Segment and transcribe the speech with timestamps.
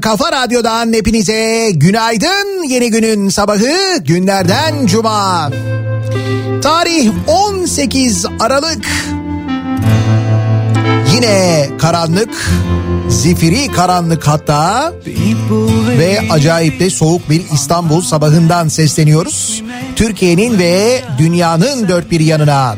[0.00, 2.68] Kafa Radyo'dan hepinize günaydın.
[2.68, 5.50] Yeni günün sabahı günlerden cuma.
[6.62, 8.86] Tarih 18 Aralık.
[11.14, 12.50] Yine karanlık,
[13.08, 14.92] zifiri karanlık hatta
[15.98, 19.62] ve acayip de soğuk bir İstanbul sabahından sesleniyoruz.
[19.96, 22.76] Türkiye'nin ve dünyanın dört bir yanına.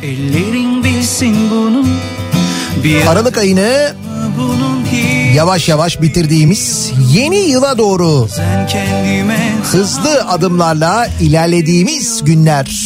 [3.09, 3.93] Aralık ayını
[5.35, 8.29] yavaş yavaş bitirdiğimiz yeni yıla doğru
[9.63, 12.86] hızlı adımlarla ilerlediğimiz günler.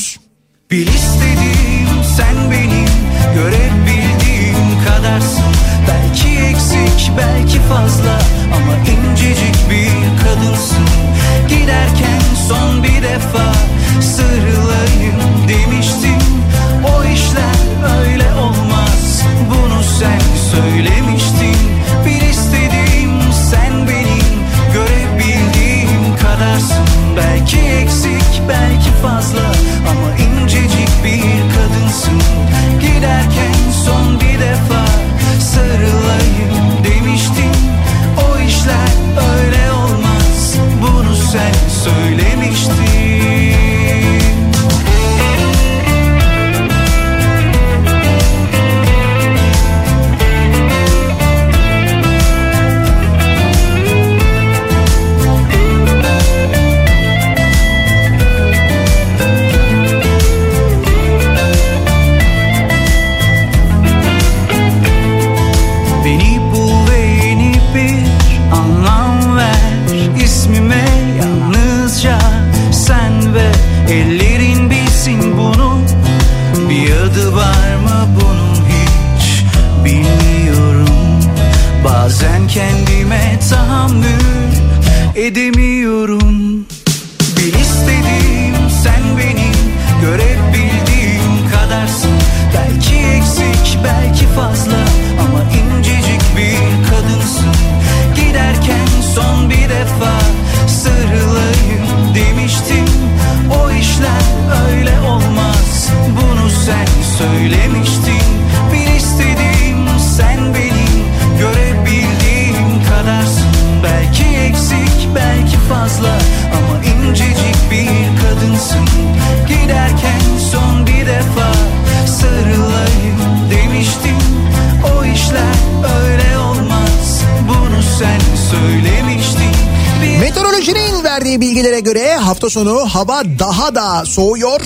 [132.60, 134.60] Sonu hava daha da soğuyor.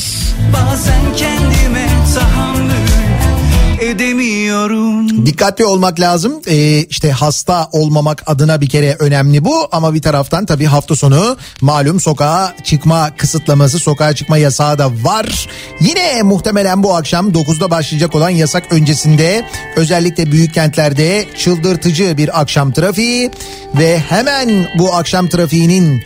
[0.52, 2.74] Bazen kendime tahammül
[3.80, 6.40] edemiyorum Dikkatli olmak lazım.
[6.46, 9.68] Ee, işte hasta olmamak adına bir kere önemli bu.
[9.72, 15.48] Ama bir taraftan tabii hafta sonu malum sokağa çıkma kısıtlaması, sokağa çıkma yasağı da var.
[15.80, 19.44] Yine muhtemelen bu akşam 9'da başlayacak olan yasak öncesinde
[19.76, 23.30] özellikle büyük kentlerde çıldırtıcı bir akşam trafiği
[23.78, 26.02] ve hemen bu akşam trafiğinin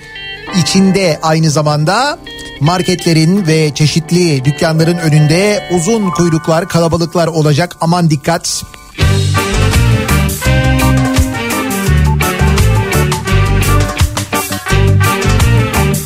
[0.56, 2.18] içinde aynı zamanda
[2.60, 7.76] marketlerin ve çeşitli dükkanların önünde uzun kuyruklar, kalabalıklar olacak.
[7.80, 8.62] Aman dikkat.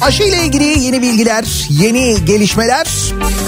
[0.00, 2.86] Aşı ile ilgili yeni bilgiler, yeni gelişmeler.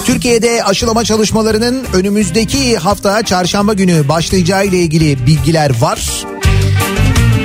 [0.04, 6.24] Türkiye'de aşılama çalışmalarının önümüzdeki hafta çarşamba günü başlayacağı ile ilgili bilgiler var.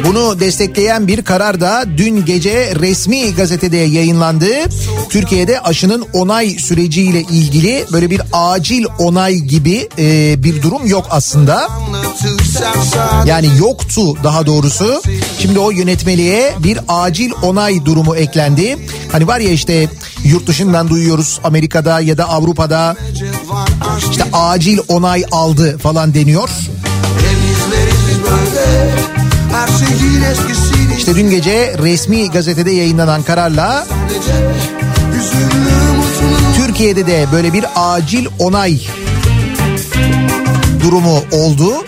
[0.06, 4.50] Bunu destekleyen bir karar da dün gece resmi gazetede yayınlandı.
[5.10, 11.68] Türkiye'de aşının onay süreciyle ilgili böyle bir acil onay gibi e, bir durum yok aslında.
[13.26, 15.02] Yani yoktu daha doğrusu.
[15.40, 18.78] Şimdi o yönetmeliğe bir acil onay durumu eklendi.
[19.12, 19.90] Hani var ya işte
[20.24, 22.96] yurt dışından duyuyoruz Amerika'da ya da Avrupa'da
[24.12, 26.50] işte acil onay aldı falan deniyor.
[27.22, 29.19] Şeyin eskisini
[30.98, 33.88] İşte dün gece resmi gazetede yayınlanan kararla
[36.56, 38.82] Türkiye'de de böyle bir acil onay
[40.84, 41.86] durumu oldu.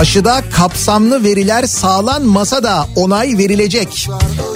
[0.00, 4.08] Aşıda kapsamlı veriler sağlanmasa da onay verilecek.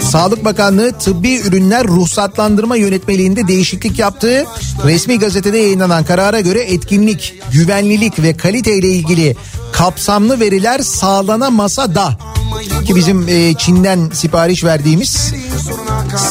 [0.03, 4.45] Sağlık Bakanlığı tıbbi ürünler ruhsatlandırma yönetmeliğinde değişiklik yaptı.
[4.85, 9.37] Resmi gazetede yayınlanan karara göre etkinlik, güvenlilik ve kalite ile ilgili
[9.73, 12.19] kapsamlı veriler sağlanamasa da
[12.87, 15.33] ki bizim e, Çin'den sipariş verdiğimiz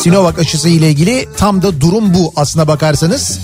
[0.01, 3.39] Sinovac aşısı ile ilgili tam da durum bu aslına bakarsanız.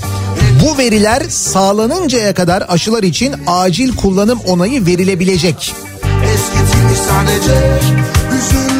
[0.63, 5.75] Bu veriler sağlanıncaya kadar aşılar için acil kullanım onayı verilebilecek.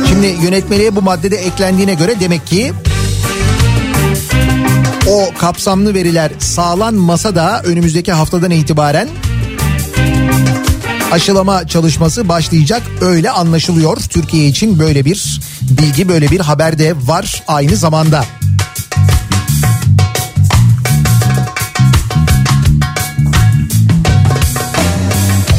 [0.10, 2.74] Şimdi yönetmeliğe bu maddede eklendiğine göre demek ki
[5.10, 9.10] o kapsamlı veriler sağlanmasa da önümüzdeki haftadan itibaren
[11.12, 13.98] aşılama çalışması başlayacak öyle anlaşılıyor.
[13.98, 18.26] Türkiye için böyle bir bilgi böyle bir haber de var aynı zamanda.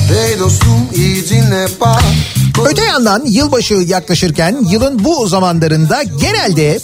[0.09, 2.03] Hey dostum iyi dinle bak
[2.67, 6.81] Öte yandan yılbaşı yaklaşırken yılın bu zamanlarında genelde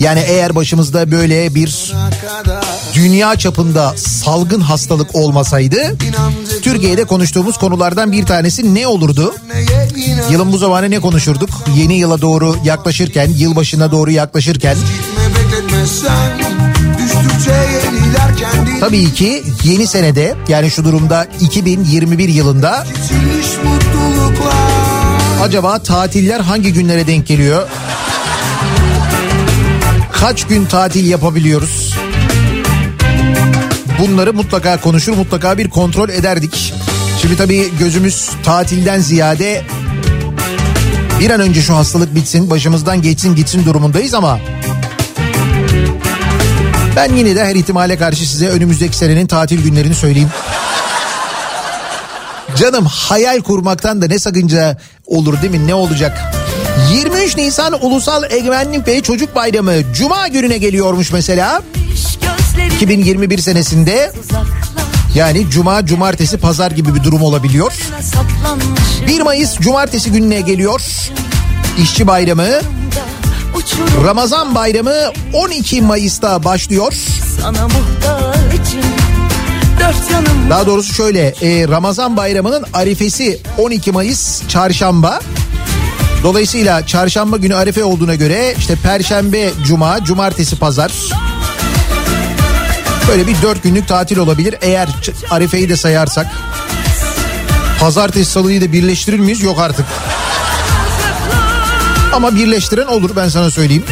[0.00, 1.92] yani eğer başımızda böyle bir
[2.94, 5.96] dünya çapında salgın hastalık olmasaydı
[6.62, 9.34] Türkiye'de konuştuğumuz konulardan bir tanesi ne olurdu?
[10.30, 11.50] Yılın bu zamanı ne konuşurduk?
[11.76, 14.76] Yeni yıla doğru yaklaşırken, yılbaşına doğru yaklaşırken
[18.80, 22.86] tabii ki yeni senede yani şu durumda 2021 yılında
[25.42, 27.68] acaba tatiller hangi günlere denk geliyor?
[30.20, 31.94] Kaç gün tatil yapabiliyoruz?
[34.00, 36.74] Bunları mutlaka konuşur, mutlaka bir kontrol ederdik.
[37.22, 39.64] Şimdi tabii gözümüz tatilden ziyade
[41.20, 44.38] bir an önce şu hastalık bitsin, başımızdan geçsin gitsin durumundayız ama
[46.96, 50.30] ben yine de her ihtimale karşı size önümüzdeki senenin tatil günlerini söyleyeyim.
[52.56, 55.66] Canım hayal kurmaktan da ne sakınca olur değil mi?
[55.66, 56.32] Ne olacak?
[56.86, 61.62] 23 Nisan Ulusal Egemenlik ve Çocuk Bayramı Cuma gününe geliyormuş mesela.
[62.76, 64.12] 2021 senesinde
[65.14, 67.72] yani Cuma, Cumartesi, Pazar gibi bir durum olabiliyor.
[69.06, 70.80] 1 Mayıs Cumartesi gününe geliyor.
[71.82, 72.48] İşçi Bayramı.
[74.04, 74.94] Ramazan Bayramı
[75.32, 76.92] 12 Mayıs'ta başlıyor.
[80.50, 85.20] Daha doğrusu şöyle e, Ramazan bayramının arifesi 12 Mayıs çarşamba.
[86.22, 90.92] Dolayısıyla çarşamba günü Arife olduğuna göre işte perşembe, cuma, cumartesi, pazar
[93.08, 94.54] böyle bir dört günlük tatil olabilir.
[94.60, 94.88] Eğer
[95.30, 96.26] Arife'yi de sayarsak
[97.80, 99.42] pazartesi salıyı da birleştirir miyiz?
[99.42, 99.86] Yok artık.
[102.12, 103.84] Ama birleştiren olur ben sana söyleyeyim.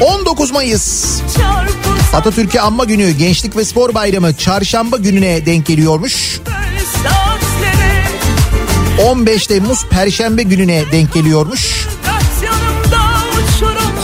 [0.00, 1.20] ...19 Mayıs
[2.14, 6.40] Atatürk'ü anma günü Gençlik ve Spor Bayramı çarşamba gününe denk geliyormuş.
[6.46, 8.04] böyle saatlere
[9.10, 11.86] 15 Temmuz Perşembe gününe denk geliyormuş.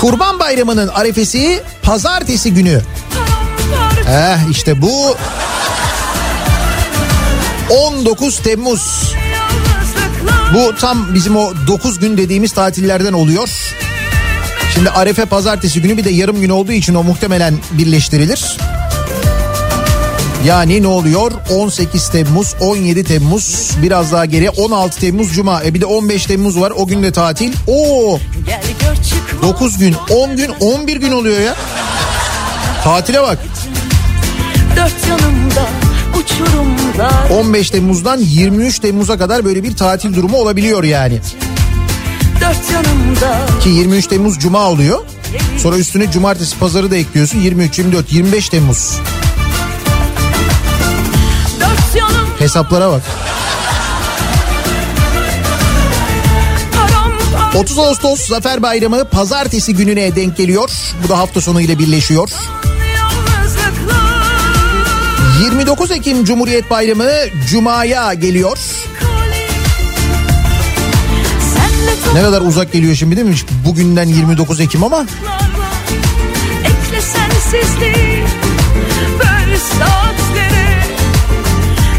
[0.01, 2.83] Kurban Bayramı'nın arefesi pazartesi günü.
[4.09, 5.17] Eh işte bu
[7.71, 9.15] 19 Temmuz.
[10.55, 13.49] Bu tam bizim o 9 gün dediğimiz tatillerden oluyor.
[14.76, 18.56] Şimdi Arefe pazartesi günü bir de yarım gün olduğu için o muhtemelen birleştirilir.
[20.47, 21.33] Yani ne oluyor?
[21.50, 25.62] 18 Temmuz, 17 Temmuz, biraz daha geri 16 Temmuz Cuma.
[25.64, 26.73] E bir de 15 Temmuz var.
[26.76, 27.52] O gün de tatil.
[27.66, 31.56] Oo Gel gör çıkma 9 gün, 10 gün, 11 gün oluyor ya.
[32.85, 33.38] Tatile bak.
[34.76, 35.68] Dört yanımda
[36.21, 41.21] uçurumlar 15 Temmuz'dan 23 Temmuz'a kadar böyle bir tatil durumu olabiliyor yani.
[43.62, 45.00] Ki 23 Temmuz Cuma oluyor.
[45.59, 47.38] Sonra üstüne cumartesi pazarı da ekliyorsun.
[47.38, 49.00] 23, 24, 25 Temmuz.
[52.38, 53.03] Hesaplara bak.
[56.73, 60.71] paramparça 30 Ağustos Zafer Bayramı pazartesi gününe denk geliyor.
[61.05, 62.31] Bu da hafta sonu ile birleşiyor.
[62.97, 64.07] yalnızlıklar
[65.43, 67.11] 29 Ekim Cumhuriyet Bayramı
[67.50, 68.59] Cuma'ya geliyor.
[72.16, 73.35] Ne kadar uzak geliyor şimdi değil mi?
[73.64, 75.70] Bugünden 29 Ekim ama toplarla
[76.64, 78.25] Ekle sensizliği
[79.18, 80.80] Böyle saatlere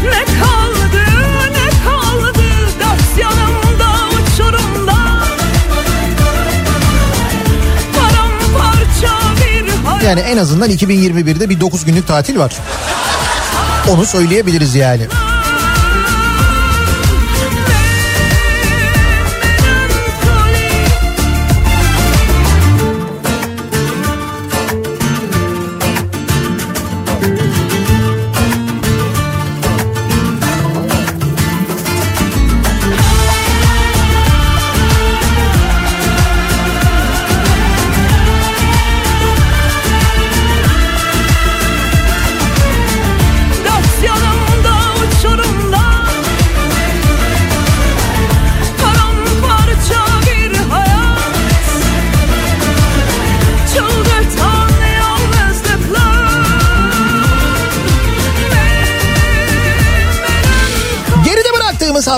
[0.04, 1.04] Ne kaldı
[1.52, 2.38] ne kaldı
[2.80, 4.96] Dört yanımda uçurumda
[7.92, 12.56] Paramparça bir hayat yani en azından 2021'de bir 9 günlük tatil var.
[13.88, 15.02] Onu söyleyebiliriz yani.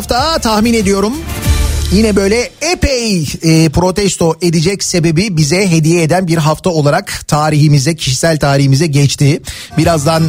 [0.00, 1.12] Hafta tahmin ediyorum
[1.92, 8.38] yine böyle epey e, protesto edecek sebebi bize hediye eden bir hafta olarak tarihimize, kişisel
[8.38, 9.42] tarihimize geçti.
[9.78, 10.22] Birazdan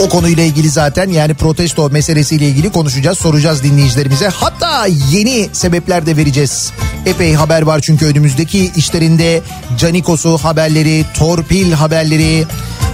[0.00, 4.28] o konuyla ilgili zaten yani protesto meselesiyle ilgili konuşacağız, soracağız dinleyicilerimize.
[4.28, 6.72] Hatta yeni sebepler de vereceğiz.
[7.06, 9.42] Epey haber var çünkü önümüzdeki işlerinde
[9.78, 12.46] Canikos'u haberleri, torpil haberleri,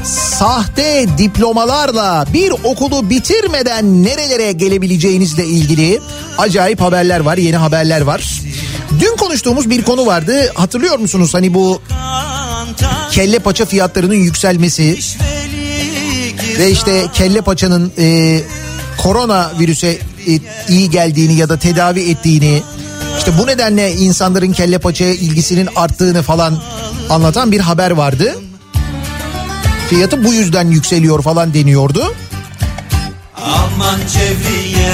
[0.05, 6.01] sahte diplomalarla bir okulu bitirmeden nerelere gelebileceğinizle ilgili
[6.39, 8.41] acayip haberler var, yeni haberler var.
[9.01, 10.53] Dün konuştuğumuz bir konu vardı.
[10.55, 11.35] Hatırlıyor musunuz?
[11.35, 11.83] Hani bu
[13.11, 14.99] kelle paça fiyatlarının yükselmesi
[16.59, 18.41] ve işte kelle paçanın e,
[18.99, 22.63] korona virüse e, iyi geldiğini ya da tedavi ettiğini
[23.19, 26.63] işte bu nedenle insanların kelle paçaya ilgisinin arttığını falan
[27.11, 28.37] anlatan bir haber vardı.
[29.93, 32.15] Fiyatı bu yüzden yükseliyor falan deniyordu.
[33.37, 34.93] Aman Cevriye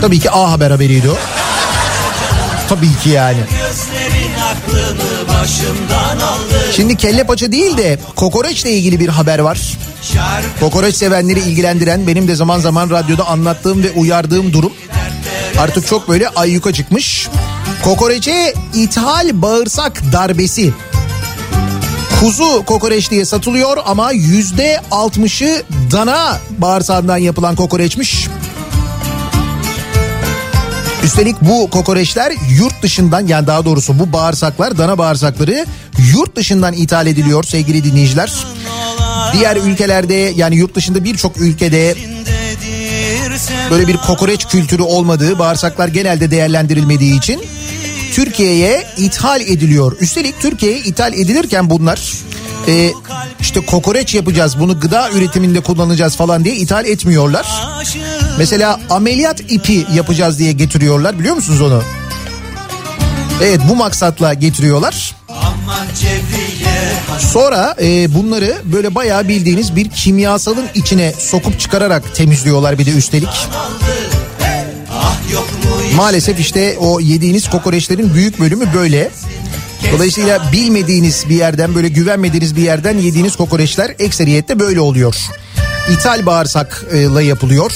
[0.00, 1.16] Tabii ki A Haber haberiydi o.
[2.68, 3.38] Tabii ki yani.
[6.76, 9.58] Şimdi kelle paça değil de kokoreçle ilgili bir haber var.
[10.60, 14.72] Kokoreç sevenleri ilgilendiren benim de zaman zaman radyoda anlattığım ve uyardığım durum
[15.58, 17.28] artık çok böyle ayyuka çıkmış.
[17.82, 20.72] Kokoreçe ithal bağırsak darbesi.
[22.20, 28.28] Kuzu kokoreç diye satılıyor ama yüzde altmışı dana bağırsağından yapılan kokoreçmiş.
[31.04, 35.66] Üstelik bu kokoreçler yurt dışından yani daha doğrusu bu bağırsaklar dana bağırsakları
[36.12, 38.32] yurt dışından ithal ediliyor sevgili dinleyiciler.
[39.32, 41.94] Diğer ülkelerde yani yurt dışında birçok ülkede
[43.70, 47.40] böyle bir kokoreç kültürü olmadığı bağırsaklar genelde değerlendirilmediği için
[48.18, 49.96] Türkiye'ye ithal ediliyor.
[50.00, 52.12] Üstelik Türkiye'ye ithal edilirken bunlar
[52.68, 52.90] e,
[53.40, 57.46] işte kokoreç yapacağız bunu gıda üretiminde kullanacağız falan diye ithal etmiyorlar.
[58.38, 61.82] Mesela ameliyat ipi yapacağız diye getiriyorlar biliyor musunuz onu?
[63.42, 65.16] Evet bu maksatla getiriyorlar.
[67.18, 73.48] Sonra e, bunları böyle bayağı bildiğiniz bir kimyasalın içine sokup çıkararak temizliyorlar bir de üstelik.
[74.92, 79.10] Ah yok mu Maalesef işte o yediğiniz kokoreçlerin büyük bölümü böyle.
[79.92, 85.16] Dolayısıyla bilmediğiniz bir yerden böyle güvenmediğiniz bir yerden yediğiniz kokoreçler ekseriyette böyle oluyor.
[85.92, 87.72] İthal bağırsakla yapılıyor.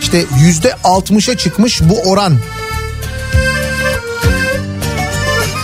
[0.00, 2.38] İşte yüzde altmışa çıkmış bu oran.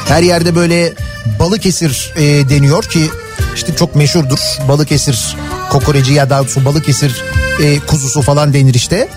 [0.08, 0.92] Her yerde böyle
[1.38, 3.10] Balıkesir e, deniyor ki
[3.54, 4.38] işte çok meşhurdur.
[4.68, 5.36] Balıkesir
[5.70, 7.24] kokoreci ya da su Balıkesir
[7.62, 9.08] e, kuzusu falan denir işte.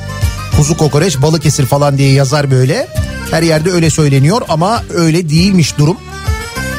[0.58, 2.88] Kuzu kokoreç Balıkesir falan diye yazar böyle.
[3.32, 5.98] Her yerde öyle söyleniyor ama öyle değilmiş durum.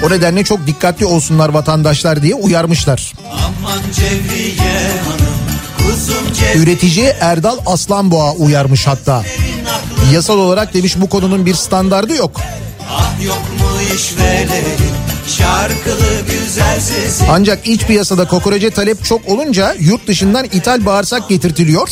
[0.07, 3.13] O nedenle çok dikkatli olsunlar vatandaşlar diye uyarmışlar.
[3.33, 5.37] Aman Cevriye hanım
[5.79, 9.23] Kuzum Cevriye Üretici Erdal Aslanboğa uyarmış hatta.
[10.13, 12.41] Yasal olarak demiş bu konunun bir standardı yok.
[12.91, 14.97] Ah yok mu işvelerin
[15.39, 21.89] Şarkılı güzel sesi Ancak iç piyasada kokorece talep çok olunca yurt dışından ithal bağırsak getirtiliyor.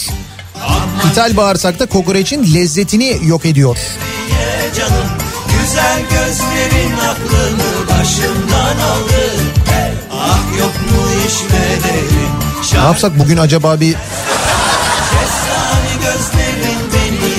[1.10, 3.78] İthal bağırsak da kokoreçin lezzetini yok ediyor.
[4.76, 5.06] Canım
[5.48, 9.30] Güzel gözlerin aklımı başımdan aldı
[10.12, 12.30] Ah yok mu işvelerin
[12.74, 13.96] Ne yapsak bugün acaba bir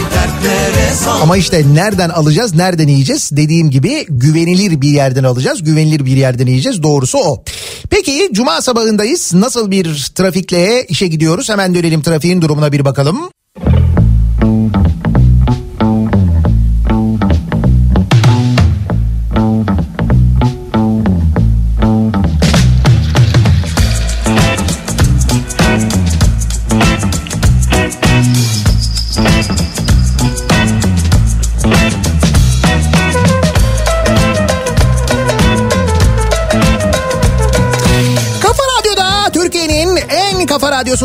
[0.04, 6.18] Şarkı ama işte nereden alacağız nereden yiyeceğiz dediğim gibi güvenilir bir yerden alacağız güvenilir bir
[6.18, 7.44] yerden yiyeceğiz doğrusu o.
[7.90, 13.30] Peki cuma sabahındayız nasıl bir trafikle işe gidiyoruz hemen dönelim trafiğin durumuna bir bakalım.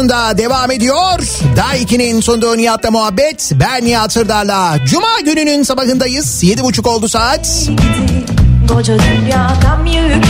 [0.01, 1.19] Radyosunda devam ediyor.
[1.57, 3.53] Daiki'nin sunduğu Nihat'la muhabbet.
[3.55, 4.77] Ben Nihat Sırdar'la.
[4.87, 6.43] Cuma gününün sabahındayız.
[6.43, 7.69] Yedi buçuk oldu saat.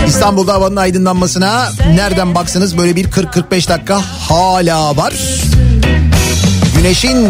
[0.06, 5.14] İstanbul'da havanın aydınlanmasına nereden baksanız böyle bir 40-45 dakika hala var.
[6.76, 7.28] Güneşin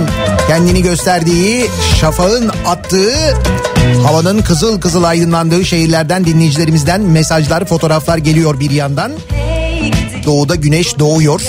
[0.49, 3.15] kendini gösterdiği, şafağın attığı,
[4.07, 9.13] havanın kızıl kızıl aydınlandığı şehirlerden dinleyicilerimizden mesajlar, fotoğraflar geliyor bir yandan.
[10.27, 11.41] Doğuda güneş doğuyor.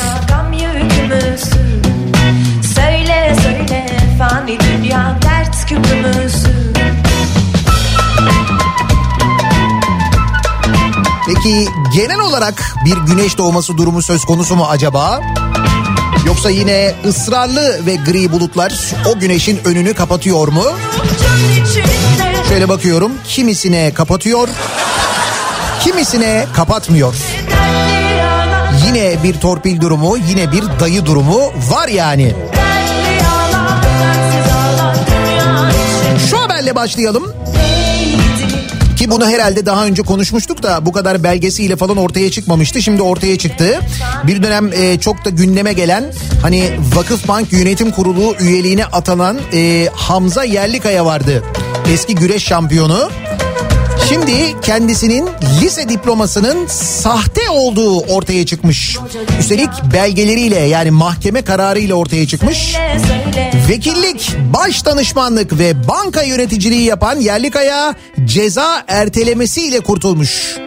[11.44, 15.22] Peki genel olarak bir güneş doğması durumu söz konusu mu acaba?
[16.26, 18.74] Yoksa yine ısrarlı ve gri bulutlar
[19.06, 20.64] o güneşin önünü kapatıyor mu?
[22.50, 24.50] Şöyle bakıyorum kimisine kapatıyor,
[25.84, 27.16] kimisine kapatmıyor.
[28.86, 32.36] Yine bir torpil durumu, yine bir dayı durumu var yani.
[36.30, 37.34] Şu haberle başlayalım.
[39.02, 42.82] Ki bunu herhalde daha önce konuşmuştuk da bu kadar belgesiyle falan ortaya çıkmamıştı.
[42.82, 43.80] Şimdi ortaya çıktı.
[44.28, 46.04] Bir dönem e, çok da gündeme gelen
[46.42, 51.44] hani Vakıfbank Yönetim Kurulu üyeliğine atanan e, Hamza Yerlikaya vardı.
[51.94, 53.10] Eski güreş şampiyonu.
[54.10, 55.30] Şimdi kendisinin
[55.62, 58.98] lise diplomasının sahte olduğu ortaya çıkmış.
[59.40, 62.76] Üstelik belgeleriyle yani mahkeme kararıyla ortaya çıkmış.
[63.70, 70.58] Vekillik, baş danışmanlık ve banka yöneticiliği yapan Yerlikaya ceza ertelemesiyle kurtulmuş.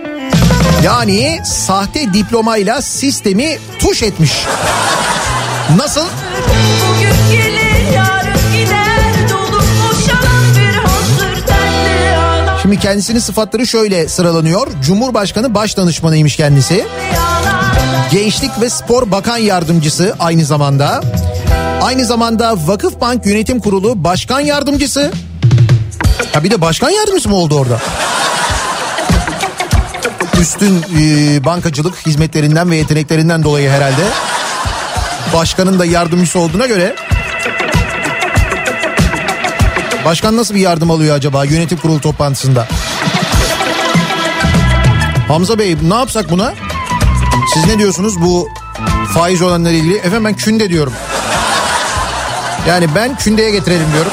[0.85, 4.33] Yani sahte diplomayla sistemi tuş etmiş.
[5.77, 6.05] Nasıl?
[6.89, 8.24] Bugün gelir yarın
[12.75, 14.67] Şimdi kendisinin sıfatları şöyle sıralanıyor.
[14.83, 16.87] Cumhurbaşkanı baş danışmanıymış kendisi.
[18.11, 21.01] Gençlik ve Spor Bakan Yardımcısı aynı zamanda.
[21.83, 25.13] Aynı zamanda Vakıfbank Yönetim Kurulu Başkan Yardımcısı.
[26.33, 27.81] Ha bir de başkan yardımcısı mı oldu orada?
[30.41, 34.03] Üstün e, bankacılık hizmetlerinden ve yeteneklerinden dolayı herhalde.
[35.35, 36.97] Başkanın da yardımcısı olduğuna göre.
[40.05, 42.67] Başkan nasıl bir yardım alıyor acaba yönetim kurulu toplantısında?
[45.29, 46.53] Hamza Bey ne yapsak buna?
[47.55, 48.49] Siz ne diyorsunuz bu
[49.15, 49.97] faiz oranlarıyla ilgili?
[49.97, 50.93] Efendim ben künde diyorum.
[52.69, 54.13] Yani ben kündeye getirelim diyorum.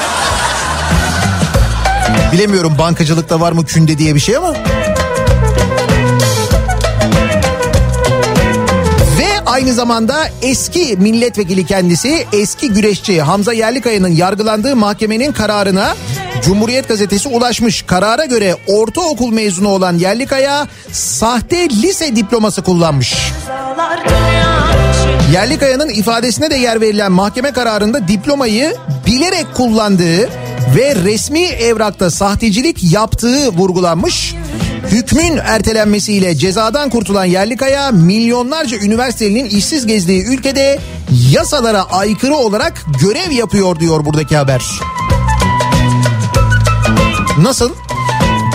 [2.32, 4.54] Bilemiyorum bankacılıkta var mı künde diye bir şey ama.
[9.52, 15.94] Aynı zamanda eski milletvekili kendisi eski güreşçi Hamza Yerlikaya'nın yargılandığı mahkemenin kararına
[16.44, 17.82] Cumhuriyet gazetesi ulaşmış.
[17.82, 23.14] Karara göre ortaokul mezunu olan Yerlikaya sahte lise diploması kullanmış.
[25.32, 28.74] Yerlikaya'nın ifadesine de yer verilen mahkeme kararında diplomayı
[29.06, 30.28] bilerek kullandığı
[30.76, 34.34] ve resmi evrakta sahtecilik yaptığı vurgulanmış.
[34.92, 40.78] Hükmün ertelenmesiyle cezadan kurtulan Yerlikaya milyonlarca üniversitelinin işsiz gezdiği ülkede
[41.30, 44.62] yasalara aykırı olarak görev yapıyor diyor buradaki haber.
[47.38, 47.74] Nasıl?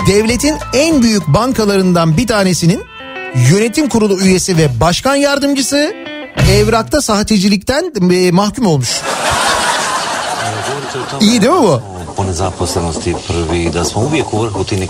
[0.08, 2.82] Devletin en büyük bankalarından bir tanesinin
[3.50, 5.94] yönetim kurulu üyesi ve başkan yardımcısı
[6.50, 9.00] evrakta sahtecilikten e, mahkum olmuş.
[11.20, 11.82] İyi değil mi bu?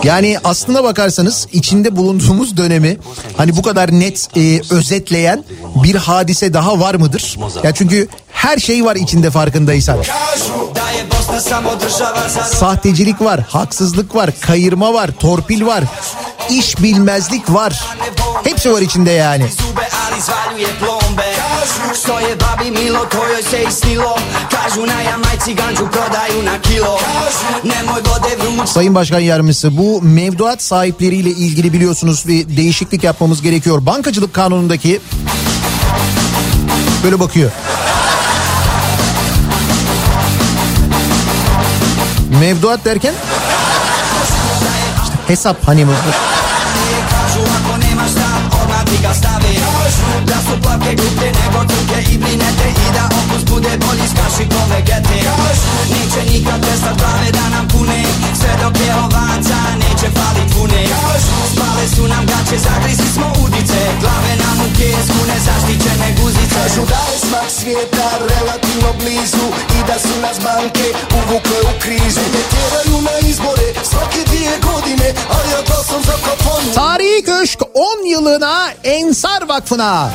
[0.04, 2.98] Yani aslına bakarsanız içinde bulunduğumuz dönemi
[3.36, 5.44] hani bu kadar net e, özetleyen
[5.82, 7.38] bir hadise daha var mıdır?
[7.64, 9.98] Ya çünkü her şey var içinde farkındaysan.
[12.44, 15.84] Sahtecilik var, haksızlık var, kayırma var, torpil var,
[16.50, 17.84] iş bilmezlik var.
[18.44, 19.46] Hepsi var içinde yani.
[19.48, 21.27] zube, ali zvaljuje plombe
[22.02, 24.16] Što je babi milo, to joj se isnilo
[24.50, 26.98] Kažu na Jamajci ganđu prodaju na kilo
[27.64, 33.86] Nemoj vode vruć Sayın Başkan Yardımcısı bu mevduat sahipleriyle ilgili biliyorsunuz bir değişiklik yapmamız gerekiyor.
[33.86, 35.00] Bankacılık kanunundaki
[37.04, 37.50] böyle bakıyor.
[42.40, 43.14] Mevduat derken
[45.04, 45.90] işte hesap hani bu.
[49.96, 54.14] Stavi Da su plavke gluplje nego trunke i brinete I da okus bude bolji s
[54.20, 55.18] kašikom vegete
[55.92, 58.04] Neće nikad prestat glave da nam pune
[58.40, 60.86] Sve dok je ovaca neće falit vune
[61.52, 67.00] Spale su nam gaće, zagrizi smo udice Glave nam u pjesku, nezaštićene guzice Kažu da
[67.10, 69.46] je smak svijeta relativno blizu
[69.78, 70.86] I da su nas banke
[71.18, 76.72] uvukle u krizu Ne tjeraju na izbore svake dvije godine Ali ja glasam za kafanu
[76.74, 80.10] Tarihi Köşk 10 yılına Ensar Vakfı'na.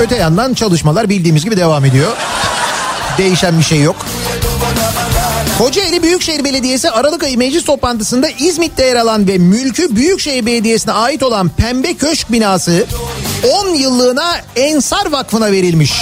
[0.00, 2.12] Öte yandan çalışmalar bildiğimiz gibi devam ediyor.
[3.18, 3.96] Değişen bir şey yok.
[5.58, 11.22] Kocaeli Büyükşehir Belediyesi Aralık ayı meclis toplantısında İzmit'te yer alan ve mülkü Büyükşehir Belediyesi'ne ait
[11.22, 12.86] olan Pembe Köşk binası
[13.64, 15.92] 10 yıllığına Ensar Vakfı'na verilmiş.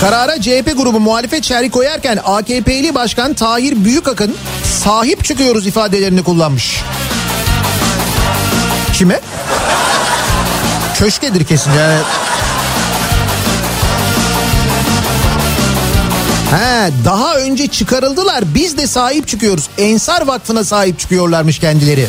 [0.00, 4.36] Karara CHP grubu muhalefet şerhi koyarken AKP'li Başkan Tahir Büyükakın
[4.84, 6.80] sahip çıkıyoruz ifadelerini kullanmış.
[8.92, 9.20] Kime?
[10.98, 12.00] Köşkedir kesin yani.
[16.52, 19.68] He, daha önce çıkarıldılar biz de sahip çıkıyoruz.
[19.78, 22.06] Ensar Vakfı'na sahip çıkıyorlarmış kendileri.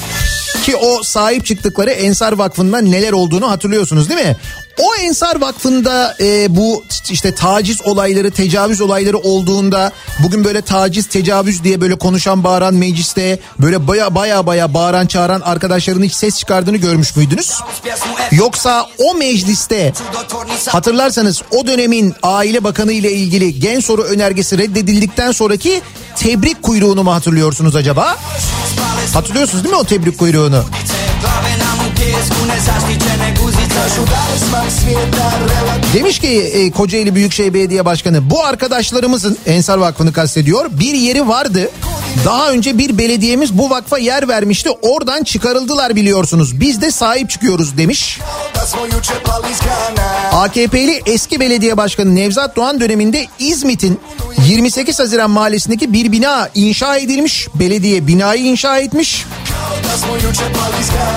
[0.63, 4.37] Ki o sahip çıktıkları Ensar Vakfı'nda neler olduğunu hatırlıyorsunuz değil mi?
[4.77, 9.91] O Ensar Vakfı'nda e, bu işte taciz olayları, tecavüz olayları olduğunda
[10.23, 15.41] bugün böyle taciz, tecavüz diye böyle konuşan, bağıran mecliste böyle baya baya baya bağıran, çağıran
[15.41, 17.51] arkadaşların hiç ses çıkardığını görmüş müydünüz?
[18.31, 19.93] Yoksa o mecliste
[20.69, 25.81] Hatırlarsanız o dönemin Aile Bakanı ile ilgili gen soru önergesi reddedildikten sonraki
[26.15, 28.17] tebrik kuyruğunu mu hatırlıyorsunuz acaba?
[29.13, 30.63] Hatırlıyorsunuz değil mi o tebrik kuyruğunu?
[35.93, 41.69] Demiş ki e, Kocaeli Büyükşehir Belediye Başkanı bu arkadaşlarımızın Ensar Vakfı'nı kastediyor bir yeri vardı.
[42.25, 47.77] Daha önce bir belediyemiz bu vakfa yer vermişti oradan çıkarıldılar biliyorsunuz biz de sahip çıkıyoruz
[47.77, 48.19] demiş.
[50.31, 53.99] AKP'li eski belediye başkanı Nevzat Doğan döneminde İzmit'in
[54.47, 57.47] 28 Haziran mahallesindeki bir bina inşa edilmiş.
[57.55, 59.25] Belediye binayı inşa etmiş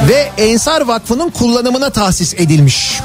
[0.09, 3.01] ve Ensar Vakfı'nın kullanımına tahsis edilmiş.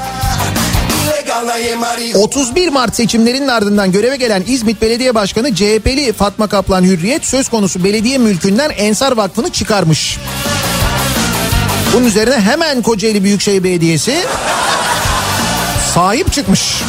[1.04, 6.82] Ilegalna je Marija 31 Mart seçimlerinin ardından göreve gelen İzmit Belediye Başkanı CHP'li Fatma Kaplan
[6.82, 10.18] Hürriyet söz konusu belediye mülkünden Ensar Vakfı'nı çıkarmış.
[11.94, 14.24] Bunun üzerine hemen Kocaeli Büyükşehir Belediyesi
[15.94, 16.82] sahip çıkmış.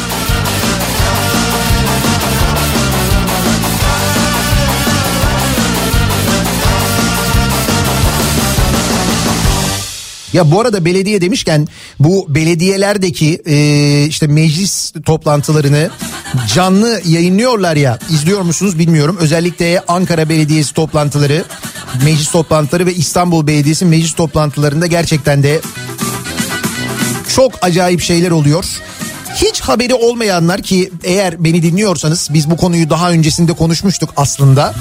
[10.34, 11.68] Ya bu arada belediye demişken
[12.00, 15.90] bu belediyelerdeki e, işte meclis toplantılarını
[16.54, 19.16] canlı yayınlıyorlar ya izliyor musunuz bilmiyorum.
[19.20, 21.44] Özellikle Ankara Belediyesi toplantıları,
[22.04, 25.60] meclis toplantıları ve İstanbul Belediyesi meclis toplantılarında gerçekten de
[27.28, 28.64] çok acayip şeyler oluyor.
[29.34, 34.74] Hiç haberi olmayanlar ki eğer beni dinliyorsanız biz bu konuyu daha öncesinde konuşmuştuk aslında.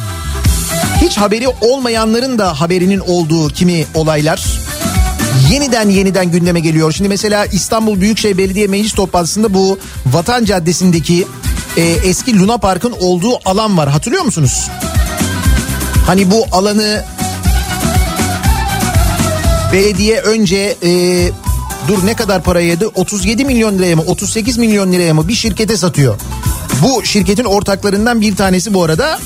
[1.01, 4.62] Hiç haberi olmayanların da haberinin olduğu kimi olaylar
[5.53, 6.91] yeniden yeniden gündeme geliyor.
[6.91, 11.27] Şimdi mesela İstanbul Büyükşehir Belediye Meclis toplantısında bu Vatan Caddesi'ndeki
[11.77, 13.89] e, eski Luna Park'ın olduğu alan var.
[13.89, 14.69] Hatırlıyor musunuz?
[16.07, 17.03] Hani bu alanı
[19.73, 20.91] belediye önce e,
[21.87, 22.87] dur ne kadar para yedi?
[22.87, 26.19] 37 milyon liraya mı 38 milyon liraya mı bir şirkete satıyor.
[26.83, 29.19] Bu şirketin ortaklarından bir tanesi bu arada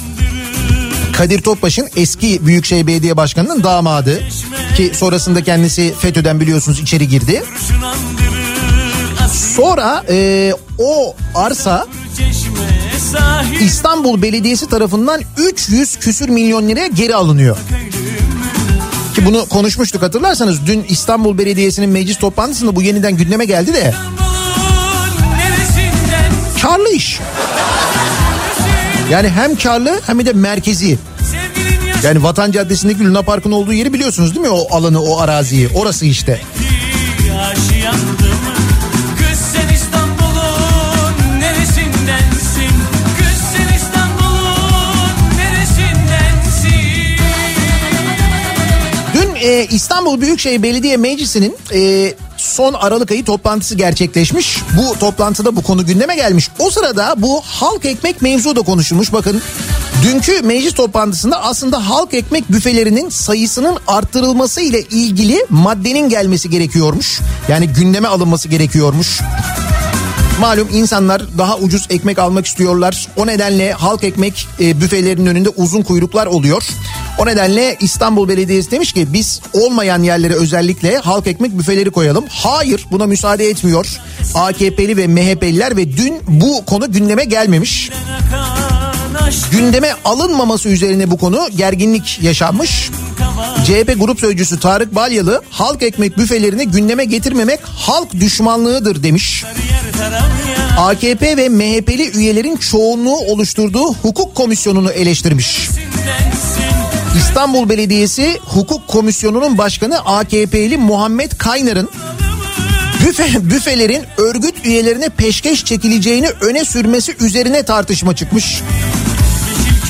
[1.17, 4.21] Kadir Topbaş'ın eski Büyükşehir Belediye Başkanı'nın damadı
[4.77, 7.43] ki sonrasında kendisi FETÖ'den biliyorsunuz içeri girdi.
[9.55, 11.87] Sonra e, o arsa
[13.59, 17.57] İstanbul Belediyesi tarafından 300 küsür milyon liraya geri alınıyor.
[19.15, 23.93] Ki bunu konuşmuştuk hatırlarsanız dün İstanbul Belediyesi'nin meclis toplantısında bu yeniden gündeme geldi de
[26.61, 27.19] karlı iş.
[29.11, 30.97] Yani hem karlı hem de merkezi.
[32.03, 34.49] Yani Vatan Caddesi'ndeki Luna Park'ın olduğu yeri biliyorsunuz değil mi?
[34.49, 35.69] O alanı, o araziyi.
[35.75, 36.41] Orası işte.
[49.13, 52.13] Dün e, İstanbul Büyükşehir Belediye Meclisi'nin e,
[52.47, 54.57] son Aralık ayı toplantısı gerçekleşmiş.
[54.77, 56.49] Bu toplantıda bu konu gündeme gelmiş.
[56.59, 59.13] O sırada bu halk ekmek mevzu da konuşulmuş.
[59.13, 59.41] Bakın
[60.03, 67.19] dünkü meclis toplantısında aslında halk ekmek büfelerinin sayısının arttırılması ile ilgili maddenin gelmesi gerekiyormuş.
[67.49, 69.21] Yani gündeme alınması gerekiyormuş.
[70.39, 73.07] Malum insanlar daha ucuz ekmek almak istiyorlar.
[73.15, 76.63] O nedenle halk ekmek e, büfelerinin önünde uzun kuyruklar oluyor.
[77.17, 82.25] O nedenle İstanbul Belediyesi demiş ki biz olmayan yerlere özellikle halk ekmek büfeleri koyalım.
[82.29, 83.87] Hayır buna müsaade etmiyor.
[84.35, 87.89] AKP'li ve MHP'liler ve dün bu konu gündeme gelmemiş.
[89.51, 92.89] Gündeme alınmaması üzerine bu konu gerginlik yaşanmış.
[93.65, 99.43] CHP Grup Sözcüsü Tarık Balyalı halk ekmek büfelerini gündeme getirmemek halk düşmanlığıdır demiş.
[100.77, 105.69] AKP ve MHP'li üyelerin çoğunluğu oluşturduğu hukuk komisyonunu eleştirmiş.
[107.17, 111.89] İstanbul Belediyesi Hukuk Komisyonu'nun başkanı AKP'li Muhammed Kaynar'ın
[113.05, 118.61] büfe, büfelerin örgüt üyelerine peşkeş çekileceğini öne sürmesi üzerine tartışma çıkmış.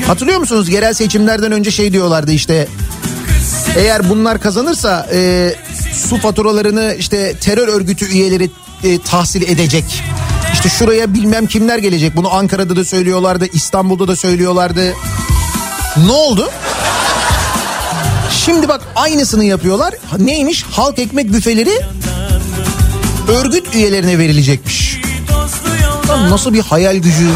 [0.07, 2.67] Hatırlıyor musunuz yerel seçimlerden önce şey diyorlardı işte
[3.77, 5.51] eğer bunlar kazanırsa e,
[5.93, 8.49] su faturalarını işte terör örgütü üyeleri
[8.83, 10.03] e, tahsil edecek.
[10.53, 12.15] İşte şuraya bilmem kimler gelecek.
[12.15, 14.93] Bunu Ankara'da da söylüyorlardı, İstanbul'da da söylüyorlardı.
[16.05, 16.49] Ne oldu?
[18.45, 19.93] Şimdi bak aynısını yapıyorlar.
[20.19, 20.63] Neymiş?
[20.71, 21.81] Halk ekmek büfeleri
[23.27, 25.01] örgüt üyelerine verilecekmiş.
[26.29, 27.29] Nasıl bir hayal gücü?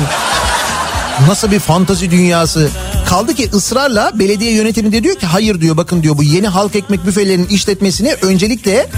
[1.28, 2.69] Nasıl bir fantazi dünyası?
[3.12, 6.76] Kaldı ki ısrarla belediye yönetimi de diyor ki hayır diyor bakın diyor bu yeni halk
[6.76, 8.89] ekmek büfelerinin işletmesini öncelikle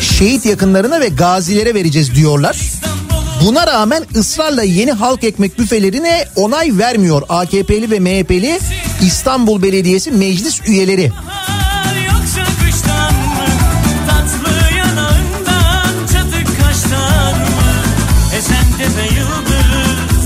[0.00, 2.60] şehit yakınlarına ve gazilere vereceğiz diyorlar.
[3.44, 8.58] Buna rağmen ısrarla yeni halk ekmek büfelerine onay vermiyor AKP'li ve MHP'li
[9.02, 11.12] İstanbul Belediyesi meclis üyeleri.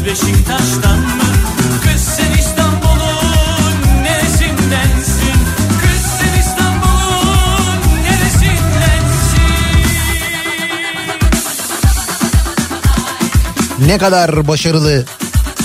[0.06, 0.41] Beşiktaş'tan
[13.87, 15.05] Ne kadar başarılı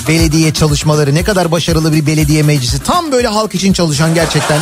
[0.08, 2.84] belediye çalışmaları, ne kadar başarılı bir belediye meclisi.
[2.84, 4.60] Tam böyle halk için çalışan gerçekten.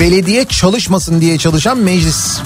[0.00, 2.38] Belediye çalışmasın diye çalışan meclis.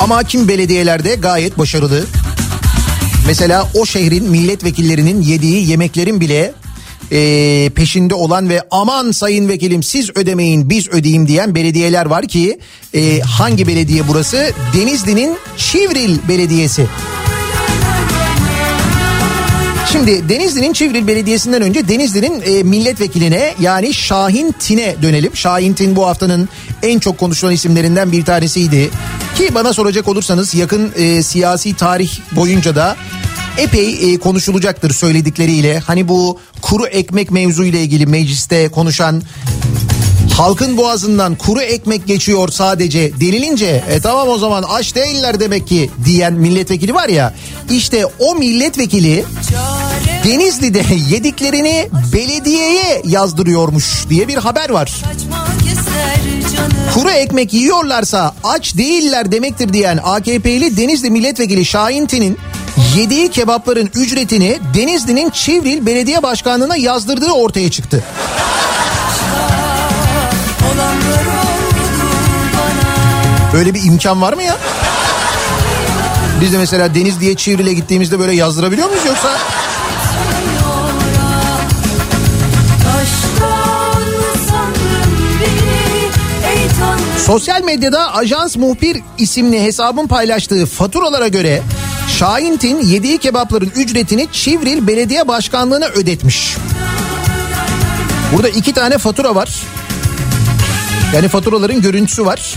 [0.00, 2.04] Ama kim belediyelerde gayet başarılı.
[3.26, 6.54] Mesela o şehrin milletvekillerinin yediği yemeklerin bile
[7.12, 12.58] e, peşinde olan ve aman sayın vekilim siz ödemeyin biz ödeyeyim diyen belediyeler var ki
[12.94, 14.50] e, hangi belediye burası?
[14.74, 16.86] Denizli'nin Çivril Belediyesi.
[19.92, 25.36] Şimdi Denizli'nin Çivril Belediyesi'nden önce Denizli'nin e, milletvekiline yani Şahin Tin'e dönelim.
[25.36, 26.48] Şahin Tin bu haftanın
[26.82, 28.90] en çok konuşulan isimlerinden bir tanesiydi.
[29.36, 32.96] Ki bana soracak olursanız yakın e, siyasi tarih boyunca da
[33.58, 35.78] epey e, konuşulacaktır söyledikleriyle.
[35.78, 39.22] Hani bu kuru ekmek mevzu ile ilgili mecliste konuşan
[40.36, 45.90] halkın boğazından kuru ekmek geçiyor sadece denilince e tamam o zaman aç değiller demek ki
[46.04, 47.34] diyen milletvekili var ya
[47.70, 49.24] işte o milletvekili
[50.24, 54.92] Denizli'de yediklerini belediyeye yazdırıyormuş diye bir haber var.
[56.94, 62.38] Kuru ekmek yiyorlarsa aç değiller demektir diyen AKP'li Denizli milletvekili Şahin Tin'in
[62.96, 68.04] yediği kebapların ücretini Denizli'nin Çivril Belediye Başkanlığı'na yazdırdığı ortaya çıktı.
[73.52, 74.56] Böyle bir imkan var mı ya?
[76.40, 79.28] Biz de mesela Denizli'ye Çivril'e gittiğimizde böyle yazdırabiliyor muyuz yoksa?
[87.26, 91.62] Sosyal medyada Ajans Muhbir isimli hesabın paylaştığı faturalara göre
[92.08, 96.56] Şahintin yediği kebapların ücretini Çivril Belediye Başkanlığı'na ödetmiş.
[98.32, 99.62] Burada iki tane fatura var.
[101.14, 102.54] Yani faturaların görüntüsü var.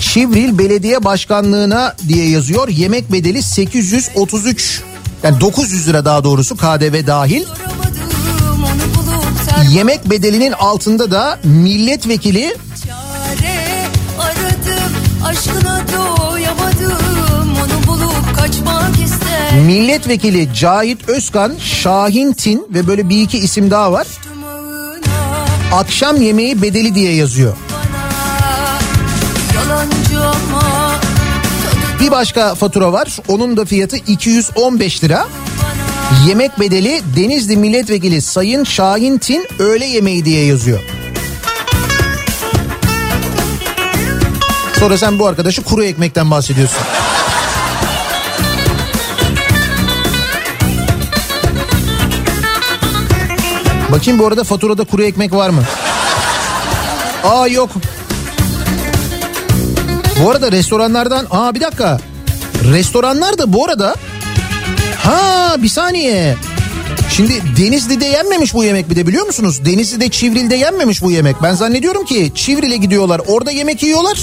[0.00, 2.68] Çivril Belediye Başkanlığı'na diye yazıyor.
[2.68, 4.82] Yemek bedeli 833
[5.22, 7.44] yani 900 lira daha doğrusu KDV dahil.
[9.70, 12.56] Yemek bedelinin altında da milletvekili
[12.86, 13.86] çare
[14.18, 14.92] aradım
[15.24, 16.07] aşkına doyamadım
[19.54, 24.06] milletvekili Cahit Özkan, Şahin Tin ve böyle bir iki isim daha var.
[25.72, 27.56] Akşam yemeği bedeli diye yazıyor.
[32.00, 33.18] Bir başka fatura var.
[33.28, 35.26] Onun da fiyatı 215 lira.
[36.26, 40.80] Yemek bedeli Denizli Milletvekili Sayın Şahin Tin öğle yemeği diye yazıyor.
[44.78, 46.78] Sonra sen bu arkadaşı kuru ekmekten bahsediyorsun.
[53.92, 55.62] Bakayım bu arada faturada kuru ekmek var mı?
[57.24, 57.70] Aa yok.
[60.24, 61.26] Bu arada restoranlardan...
[61.30, 61.98] Aa bir dakika.
[62.72, 63.94] Restoranlar da bu arada...
[65.04, 66.36] Ha bir saniye.
[67.10, 69.64] Şimdi Denizli'de yenmemiş bu yemek bir de biliyor musunuz?
[69.64, 71.42] Denizli'de Çivril'de yenmemiş bu yemek.
[71.42, 74.18] Ben zannediyorum ki Çivril'e gidiyorlar orada yemek yiyorlar.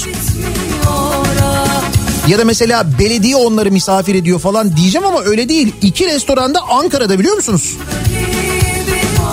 [2.28, 5.74] Ya da mesela belediye onları misafir ediyor falan diyeceğim ama öyle değil.
[5.82, 7.76] İki restoranda Ankara'da biliyor musunuz?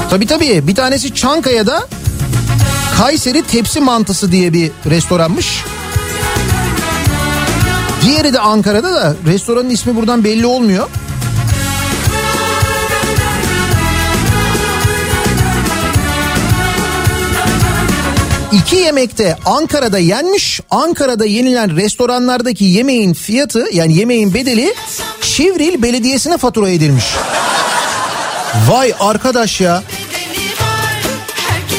[0.09, 1.87] Tabii tabii bir tanesi Çankaya'da
[2.97, 5.63] Kayseri Tepsi Mantısı diye bir restoranmış.
[8.05, 10.89] Diğeri de Ankara'da da restoranın ismi buradan belli olmuyor.
[18.51, 20.61] İki yemekte Ankara'da yenmiş.
[20.71, 24.73] Ankara'da yenilen restoranlardaki yemeğin fiyatı yani yemeğin bedeli
[25.21, 27.05] Şivril Belediyesi'ne fatura edilmiş.
[28.69, 29.83] Vay arkadaş ya.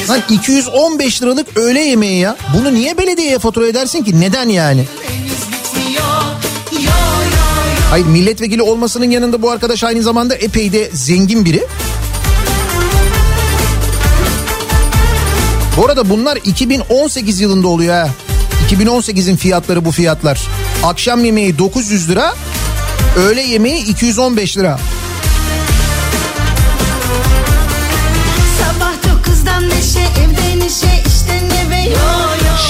[0.09, 2.35] Lan 215 liralık öğle yemeği ya.
[2.57, 4.21] Bunu niye belediyeye fatura edersin ki?
[4.21, 4.85] Neden yani?
[7.89, 11.65] Hayır milletvekili olmasının yanında bu arkadaş aynı zamanda epey de zengin biri.
[15.77, 18.09] Bu arada bunlar 2018 yılında oluyor ha.
[18.71, 20.41] 2018'in fiyatları bu fiyatlar.
[20.83, 22.33] Akşam yemeği 900 lira,
[23.17, 24.79] öğle yemeği 215 lira.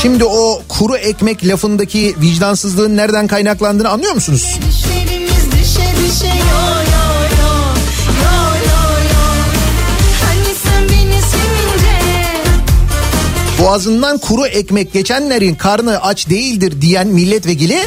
[0.02, 4.60] Şimdi o kuru ekmek lafındaki vicdansızlığın nereden kaynaklandığını anlıyor musunuz?
[10.26, 10.46] Hani
[13.60, 17.80] Boğazından kuru ekmek geçenlerin karnı aç değildir diyen milletvekili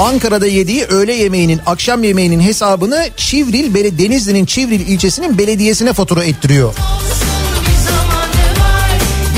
[0.00, 6.74] Ankara'da yediği öğle yemeğinin, akşam yemeğinin hesabını Çivril, Denizli'nin Çivril ilçesinin belediyesine fatura ettiriyor.
[6.74, 7.29] var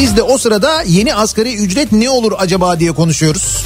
[0.02, 3.64] Biz de o sırada yeni asgari ücret ne olur acaba diye konuşuyoruz.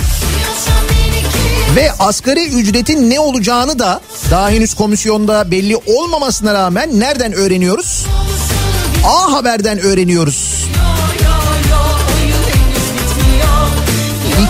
[1.76, 8.06] Ve asgari ücretin ne olacağını da daha henüz komisyonda belli olmamasına rağmen nereden öğreniyoruz?
[9.06, 10.66] A Haber'den öğreniyoruz.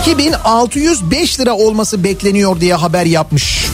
[0.01, 3.65] 2605 lira olması bekleniyor diye haber yapmış.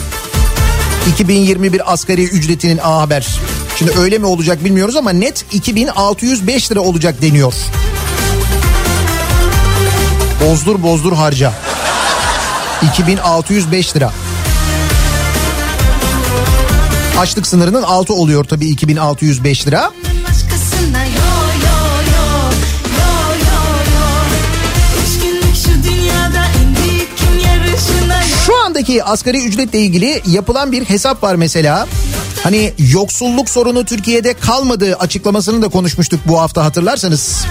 [1.13, 3.27] 2021 asgari ücretinin A Haber.
[3.79, 7.53] Şimdi öyle mi olacak bilmiyoruz ama net 2605 lira olacak deniyor.
[10.41, 11.53] Bozdur bozdur harca.
[12.91, 14.11] 2605 lira.
[17.19, 19.91] Açlık sınırının altı oluyor tabii 2605 lira.
[28.45, 31.87] şu andaki asgari ücretle ilgili yapılan bir hesap var mesela.
[32.43, 37.45] Hani yoksulluk sorunu Türkiye'de kalmadığı açıklamasını da konuşmuştuk bu hafta hatırlarsanız.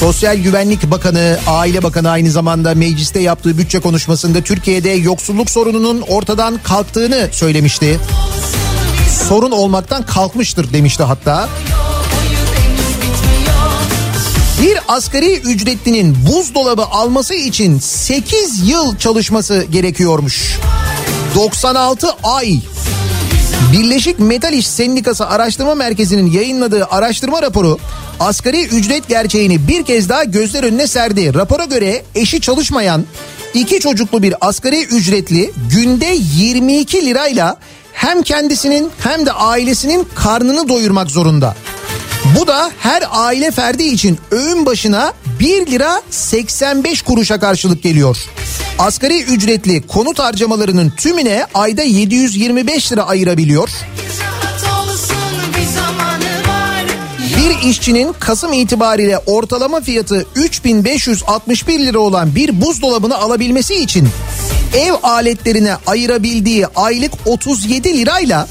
[0.00, 6.58] Sosyal Güvenlik Bakanı, Aile Bakanı aynı zamanda mecliste yaptığı bütçe konuşmasında Türkiye'de yoksulluk sorununun ortadan
[6.62, 8.00] kalktığını söylemişti.
[9.28, 11.48] Sorun olmaktan kalkmıştır demişti hatta.
[14.62, 20.58] Bir asgari ücretlinin buzdolabı alması için 8 yıl çalışması gerekiyormuş.
[21.34, 22.60] 96 ay.
[23.72, 27.78] Birleşik Metal İş Sendikası Araştırma Merkezi'nin yayınladığı araştırma raporu
[28.20, 31.34] asgari ücret gerçeğini bir kez daha gözler önüne serdi.
[31.34, 33.04] Rapora göre eşi çalışmayan
[33.54, 37.56] iki çocuklu bir asgari ücretli günde 22 lirayla
[37.92, 41.54] hem kendisinin hem de ailesinin karnını doyurmak zorunda.
[42.38, 48.16] Bu da her aile ferdi için öğün başına 1 lira 85 kuruşa karşılık geliyor.
[48.78, 53.70] Asgari ücretli konut harcamalarının tümüne ayda 725 lira ayırabiliyor.
[57.36, 64.08] Bir işçinin Kasım itibariyle ortalama fiyatı 3561 lira olan bir buzdolabını alabilmesi için
[64.74, 68.48] ev aletlerine ayırabildiği aylık 37 lirayla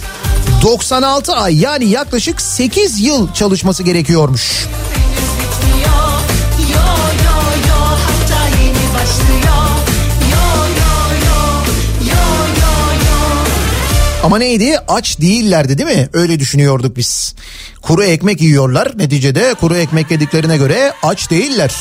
[0.63, 4.67] 96 ay yani yaklaşık 8 yıl çalışması gerekiyormuş.
[14.27, 14.79] Ama neydi?
[14.87, 16.09] Aç değillerdi değil mi?
[16.13, 17.35] Öyle düşünüyorduk biz.
[17.81, 18.97] Kuru ekmek yiyorlar.
[18.97, 21.75] Neticede kuru ekmek yediklerine göre aç değiller.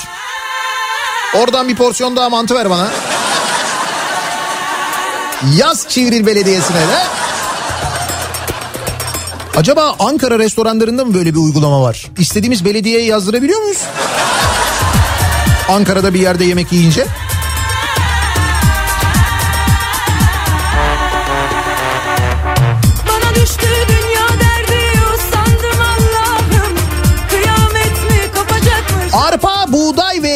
[1.34, 2.88] Oradan bir porsiyon daha mantı ver bana.
[5.56, 7.02] Yaz Çivril Belediyesi'ne de.
[9.56, 12.06] Acaba Ankara restoranlarında mı böyle bir uygulama var?
[12.18, 13.80] İstediğimiz belediyeye yazdırabiliyor muyuz?
[15.68, 17.06] Ankara'da bir yerde yemek yiyince.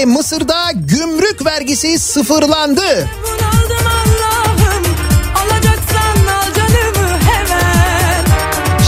[0.01, 3.09] Ve mısırda gümrük vergisi sıfırlandı.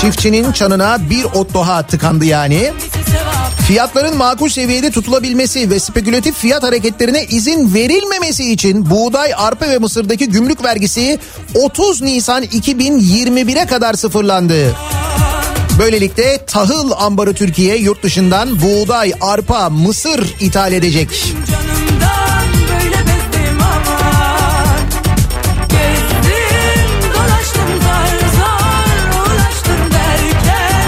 [0.01, 2.73] Çiftçinin çanına bir ot daha tıkandı yani.
[3.67, 10.29] Fiyatların makul seviyede tutulabilmesi ve spekülatif fiyat hareketlerine izin verilmemesi için buğday, arpa ve mısırdaki
[10.29, 11.19] gümrük vergisi
[11.55, 14.75] 30 Nisan 2021'e kadar sıfırlandı.
[15.79, 21.09] Böylelikle tahıl ambarı Türkiye yurt dışından buğday, arpa, mısır ithal edecek.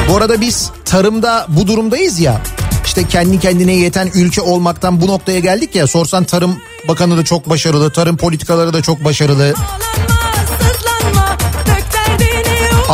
[0.09, 2.43] Bu arada biz tarımda bu durumdayız ya.
[2.85, 5.87] İşte kendi kendine yeten ülke olmaktan bu noktaya geldik ya.
[5.87, 6.57] Sorsan Tarım
[6.89, 9.55] Bakanı da çok başarılı, tarım politikaları da çok başarılı.
[9.55, 10.14] Derdini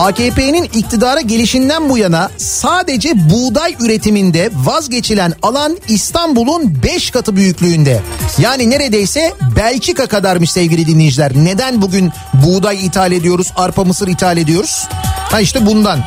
[0.01, 8.01] AKP'nin iktidara gelişinden bu yana sadece buğday üretiminde vazgeçilen alan İstanbul'un 5 katı büyüklüğünde.
[8.39, 11.33] Yani neredeyse Belçika kadarmış sevgili dinleyiciler.
[11.35, 14.89] Neden bugün buğday ithal ediyoruz, arpa mısır ithal ediyoruz?
[15.31, 16.01] Ha işte bundan.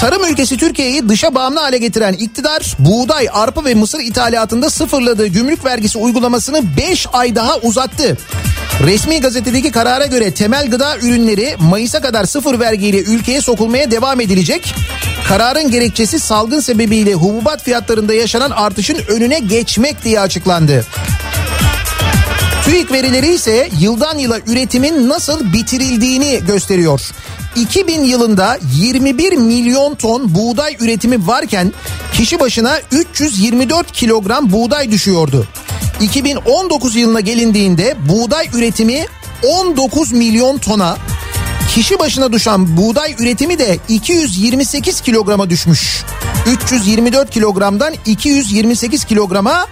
[0.00, 5.64] Tarım ülkesi Türkiye'yi dışa bağımlı hale getiren iktidar buğday, arpa ve mısır ithalatında sıfırladığı gümrük
[5.64, 8.18] vergisi uygulamasını 5 ay daha uzattı.
[8.86, 14.74] Resmi gazetedeki karara göre temel gıda ürünleri Mayıs'a kadar sıfır vergiyle ülkeye sokulmaya devam edilecek.
[15.28, 20.86] Kararın gerekçesi salgın sebebiyle hububat fiyatlarında yaşanan artışın önüne geçmek diye açıklandı.
[22.64, 27.00] TÜİK verileri ise yıldan yıla üretimin nasıl bitirildiğini gösteriyor.
[27.60, 31.72] 2000 yılında 21 milyon ton buğday üretimi varken
[32.12, 35.46] kişi başına 324 kilogram buğday düşüyordu.
[36.00, 39.06] 2019 yılına gelindiğinde buğday üretimi
[39.46, 40.96] 19 milyon tona,
[41.74, 46.04] kişi başına düşen buğday üretimi de 228 kilograma düşmüş.
[46.46, 49.66] 324 kilogramdan 228 kilograma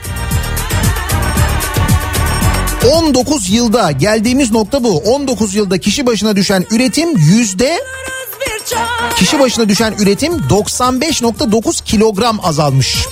[2.92, 4.98] 19 yılda geldiğimiz nokta bu.
[4.98, 7.80] 19 yılda kişi başına düşen üretim yüzde
[9.16, 13.06] kişi başına düşen üretim 95.9 kilogram azalmış.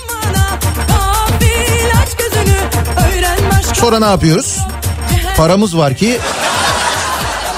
[3.73, 4.57] Sonra ne yapıyoruz?
[5.37, 6.17] Paramız var ki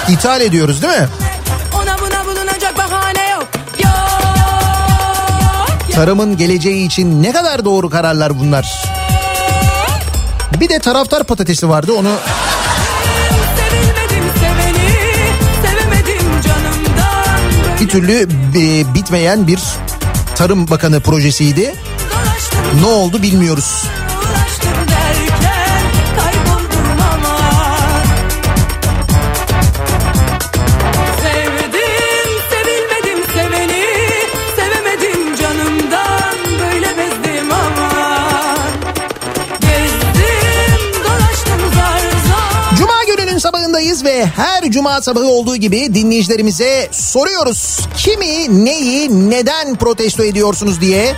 [0.10, 1.08] ithal ediyoruz değil mi?
[5.96, 8.97] Tarımın geleceği için ne kadar doğru kararlar bunlar.
[10.60, 12.12] Bir de taraftar patatesi vardı onu
[13.58, 14.98] Sevilmedim seveni
[17.82, 19.60] bir türlü e, bitmeyen bir
[20.36, 21.76] Tarım Bakanı projesiydi.
[22.82, 23.84] Ne oldu bilmiyoruz.
[43.98, 47.80] Sabahındayız ve her cuma sabahı olduğu gibi dinleyicilerimize soruyoruz.
[47.98, 51.16] Kimi, neyi, neden protesto ediyorsunuz diye.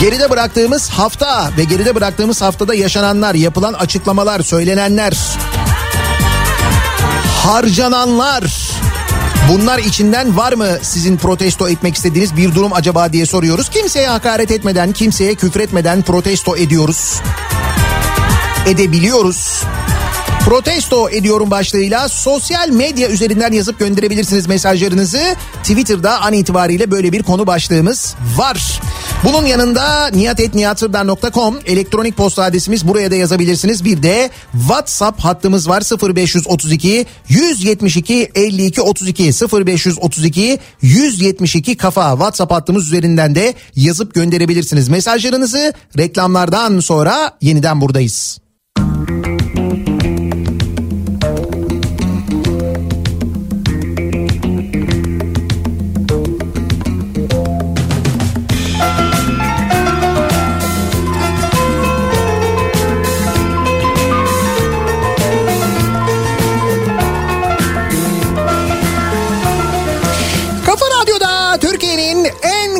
[0.00, 5.16] Geride bıraktığımız hafta ve geride bıraktığımız haftada yaşananlar, yapılan açıklamalar, söylenenler,
[7.42, 8.44] harcananlar.
[9.48, 13.68] Bunlar içinden var mı sizin protesto etmek istediğiniz bir durum acaba diye soruyoruz.
[13.68, 17.20] Kimseye hakaret etmeden, kimseye küfretmeden protesto ediyoruz
[18.66, 19.62] edebiliyoruz.
[20.44, 25.20] Protesto ediyorum başlığıyla sosyal medya üzerinden yazıp gönderebilirsiniz mesajlarınızı.
[25.62, 28.80] Twitter'da an itibariyle böyle bir konu başlığımız var.
[29.24, 33.84] Bunun yanında niyatetniyatsırdar.com elektronik posta adresimiz buraya da yazabilirsiniz.
[33.84, 35.82] Bir de WhatsApp hattımız var
[36.16, 44.88] 0532 172 52 32 0532 172 kafa WhatsApp hattımız üzerinden de yazıp gönderebilirsiniz.
[44.88, 48.43] Mesajlarınızı reklamlardan sonra yeniden buradayız.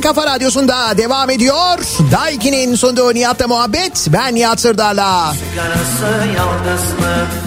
[0.05, 1.79] Kafa radyosunda devam ediyor.
[2.13, 4.07] Daiki'nin sunduğu Nihat'la muhabbet.
[4.13, 5.35] Ben Nihat Sırdar'la.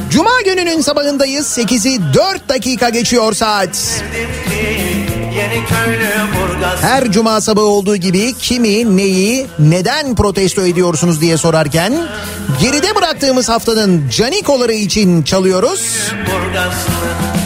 [0.10, 1.58] Cuma gününün sabahındayız.
[1.58, 4.04] 8'i 4 dakika geçiyor saat.
[6.82, 12.08] Her cuma sabahı olduğu gibi kimi, neyi, neden protesto ediyorsunuz diye sorarken
[12.62, 15.98] geride bıraktığımız haftanın canikoları için çalıyoruz.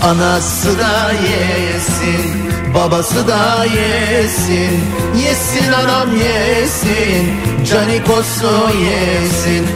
[0.03, 4.84] Anası da yesin, babası da yesin.
[5.26, 7.34] Yesin anam yesin,
[7.72, 9.67] canikosu yesin.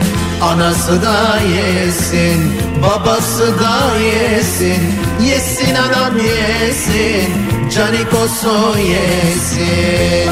[0.42, 2.52] Anası da yesin,
[2.84, 4.94] babası da yesin.
[5.26, 7.34] Yesin anam yesin,
[7.76, 10.32] canikosu yesin.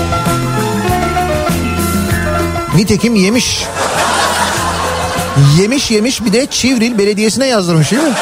[2.76, 3.64] Nitekim yemiş.
[5.60, 8.14] Yemiş yemiş bir de Çivril Belediyesi'ne yazdırmış değil mi?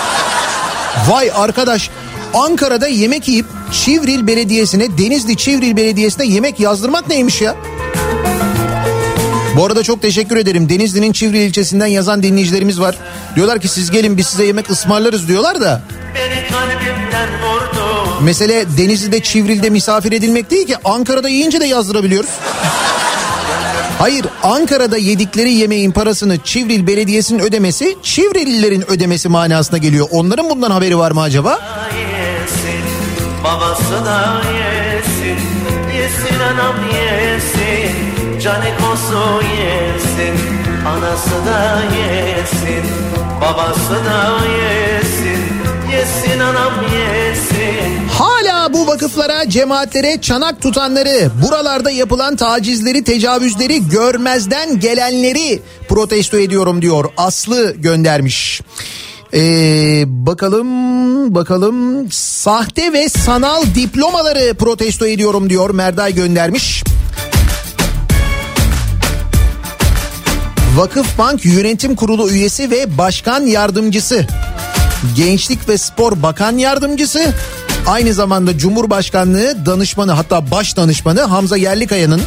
[1.08, 1.90] Vay arkadaş
[2.34, 7.56] Ankara'da yemek yiyip Çivril Belediyesi'ne Denizli Çivril Belediyesi'ne yemek yazdırmak neymiş ya?
[9.56, 10.70] Bu arada çok teşekkür ederim.
[10.70, 12.96] Denizli'nin Çivril ilçesinden yazan dinleyicilerimiz var.
[13.36, 15.82] Diyorlar ki siz gelin biz size yemek ısmarlarız diyorlar da.
[18.22, 22.30] Mesele Denizli'de Çivril'de misafir edilmek değil ki Ankara'da yiyince de yazdırabiliyoruz.
[24.00, 30.08] Hayır Ankara'da yedikleri yemeğin parasını Çivril Belediyesi'nin ödemesi Çivrillilerin ödemesi manasına geliyor.
[30.12, 31.60] Onların bundan haberi var mı acaba?
[31.92, 32.01] yesin
[33.52, 35.40] Babası da yesin
[35.98, 37.96] Yesin anam yesin
[38.42, 40.36] Canikosu yesin
[40.88, 42.92] Anası da yesin
[43.42, 45.44] Babası da yesin
[45.92, 55.62] Yesin anam yesin Hala bu vakıflara, cemaatlere çanak tutanları, buralarda yapılan tacizleri, tecavüzleri görmezden gelenleri
[55.90, 57.06] protesto ediyorum diyor.
[57.18, 58.62] Aslı göndermiş.
[59.34, 62.12] Ee, bakalım bakalım.
[62.12, 66.84] Sahte ve sanal diplomaları protesto ediyorum diyor Merday göndermiş.
[70.76, 74.28] Vakıfbank Yönetim Kurulu üyesi ve başkan yardımcısı.
[75.16, 77.34] Gençlik ve Spor Bakan Yardımcısı.
[77.88, 82.22] Aynı zamanda Cumhurbaşkanlığı danışmanı hatta baş danışmanı Hamza Yerlikaya'nın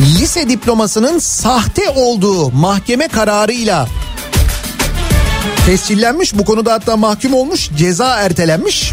[0.00, 3.88] lise diplomasının sahte olduğu mahkeme kararıyla
[5.66, 6.38] tescillenmiş.
[6.38, 8.92] Bu konuda hatta mahkum olmuş ceza ertelenmiş.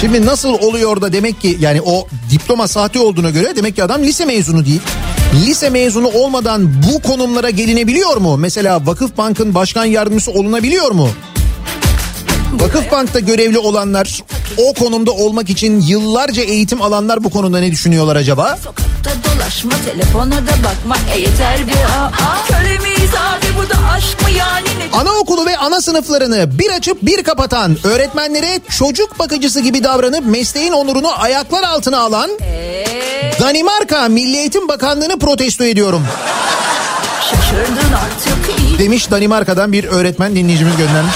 [0.00, 4.02] Şimdi nasıl oluyor da demek ki yani o diploma sahte olduğuna göre demek ki adam
[4.02, 4.80] lise mezunu değil.
[5.46, 8.36] Lise mezunu olmadan bu konumlara gelinebiliyor mu?
[8.36, 11.08] Mesela Vakıfbank'ın başkan yardımcısı olunabiliyor mu?
[12.52, 14.22] Vakıfbank'ta görevli olanlar
[14.56, 18.58] o konumda olmak için yıllarca eğitim alanlar bu konuda ne düşünüyorlar acaba?
[19.24, 22.10] Dolaşma telefona da bakma e yeter bir aa
[22.48, 27.02] Köle miyiz abi bu da aşk mı yani ne Anaokulu ve ana sınıflarını bir açıp
[27.02, 32.30] bir kapatan öğretmenlere çocuk bakıcısı gibi davranıp mesleğin onurunu ayaklar altına alan
[33.40, 36.06] Danimarka Milli Eğitim Bakanlığı'nı protesto ediyorum.
[37.30, 41.14] şaşırdın artık Demiş Danimarka'dan bir öğretmen dinleyicimiz göndermiş.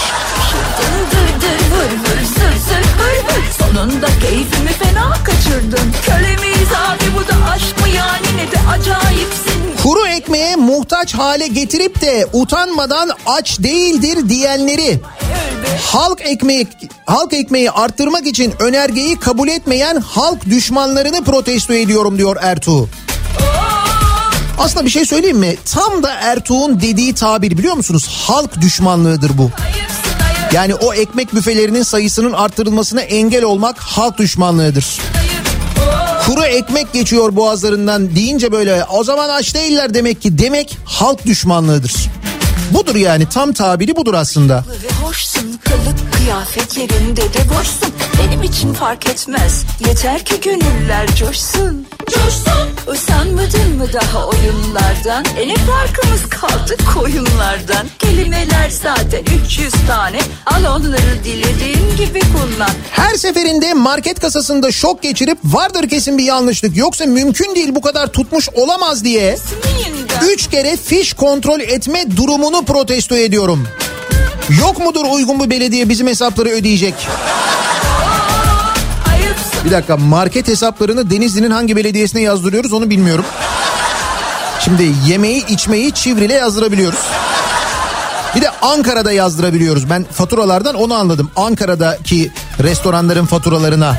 [3.76, 9.82] Sonunda keyfimi fena kaçırdın Köle miyiz abi bu da aşk mı yani ne de acayipsin
[9.82, 15.00] Kuru ekmeğe muhtaç hale getirip de utanmadan aç değildir diyenleri
[15.92, 16.68] halk ekmeği
[17.06, 22.88] halk ekmeği arttırmak için önergeyi kabul etmeyen halk düşmanlarını protesto ediyorum diyor Ertuğ.
[24.58, 25.56] Aslında bir şey söyleyeyim mi?
[25.74, 28.08] Tam da Ertuğ'un dediği tabir biliyor musunuz?
[28.26, 29.50] Halk düşmanlığıdır bu.
[29.64, 29.86] Ayıp
[30.52, 35.00] Yani o ekmek büfelerinin sayısının arttırılmasına engel olmak halk düşmanlığıdır.
[36.26, 41.94] Kuru ekmek geçiyor boğazlarından deyince böyle o zaman aç değiller demek ki demek halk düşmanlığıdır.
[42.70, 44.64] Budur yani tam tabiri budur aslında.
[45.06, 47.94] Hoşsun Kılık kıyafet yerinde de boşsun.
[48.18, 49.64] Benim için fark etmez.
[49.88, 51.86] Yeter ki gönüller coşsun.
[52.10, 52.92] Coşsun.
[52.92, 55.24] Usanmadın mı daha oyunlardan?
[55.38, 57.86] E ne farkımız kaldı koyunlardan.
[57.98, 60.18] Kelimeler zaten 300 tane.
[60.46, 62.70] Al onları dilediğin gibi kullan.
[62.90, 68.06] Her seferinde market kasasında şok geçirip vardır kesin bir yanlışlık yoksa mümkün değil bu kadar
[68.06, 69.38] tutmuş olamaz diye?
[70.32, 73.68] 3 kere fiş kontrol etme durumunu protesto ediyorum.
[74.50, 76.94] Yok mudur uygun bir belediye bizim hesapları ödeyecek?
[79.64, 83.24] Bir dakika market hesaplarını Denizli'nin hangi belediyesine yazdırıyoruz onu bilmiyorum.
[84.60, 86.98] Şimdi yemeği içmeyi Çivril'e yazdırabiliyoruz.
[88.36, 89.90] Bir de Ankara'da yazdırabiliyoruz.
[89.90, 91.30] Ben faturalardan onu anladım.
[91.36, 92.30] Ankara'daki
[92.62, 93.96] restoranların faturalarına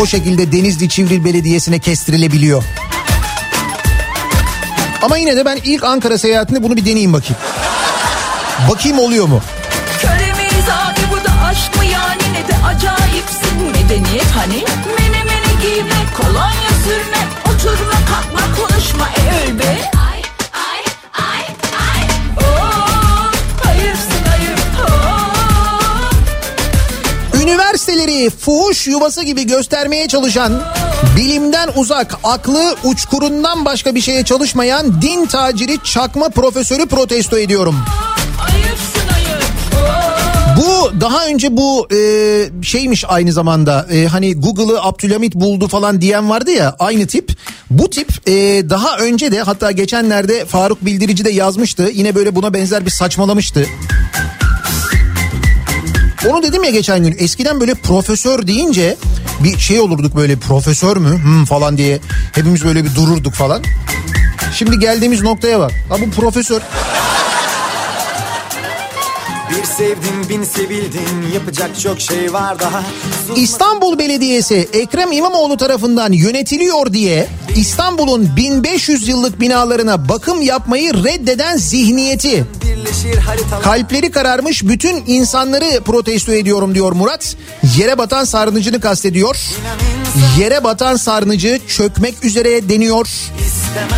[0.00, 2.64] o şekilde Denizli Çivril Belediyesi'ne kestirilebiliyor.
[5.02, 7.36] Ama yine de ben ilk Ankara seyahatinde bunu bir deneyeyim bakayım.
[8.70, 9.40] Bakayım oluyor mu?
[10.00, 12.22] Köle miyiz abi bu da aşk mı yani?
[12.32, 13.62] Ne de acayipsin.
[13.72, 14.64] Medeniyet hani?
[14.98, 19.08] Menemeni giyme kolonya sürme Oturma kalkma konuşma.
[19.08, 19.90] E öl be
[28.18, 30.62] Üniversiteleri fuhuş yuvası gibi göstermeye çalışan,
[31.16, 37.76] bilimden uzak, aklı uçkurundan başka bir şeye çalışmayan din taciri çakma profesörü protesto ediyorum.
[40.56, 41.98] Bu daha önce bu e,
[42.62, 47.32] şeymiş aynı zamanda e, hani Google'ı Abdülhamit buldu falan diyen vardı ya aynı tip.
[47.70, 48.32] Bu tip e,
[48.70, 51.90] daha önce de hatta geçenlerde Faruk Bildirici de yazmıştı.
[51.94, 53.66] Yine böyle buna benzer bir saçmalamıştı.
[56.26, 58.96] Onu dedim ya geçen gün eskiden böyle profesör deyince
[59.40, 61.98] bir şey olurduk böyle profesör mü Hmm, falan diye
[62.32, 63.62] hepimiz böyle bir dururduk falan.
[64.54, 65.72] Şimdi geldiğimiz noktaya bak.
[65.88, 66.60] Ha bu profesör.
[69.50, 72.82] Bir sevdim bin sevildin yapacak çok şey var daha.
[73.36, 82.44] İstanbul Belediyesi Ekrem İmamoğlu tarafından yönetiliyor diye İstanbul'un 1500 yıllık binalarına bakım yapmayı reddeden zihniyeti
[83.62, 87.36] kalpleri kararmış bütün insanları protesto ediyorum diyor Murat.
[87.78, 89.36] Yere batan sarnıcını kastediyor.
[90.38, 93.08] Yere batan sarnıcı çökmek üzere deniyor.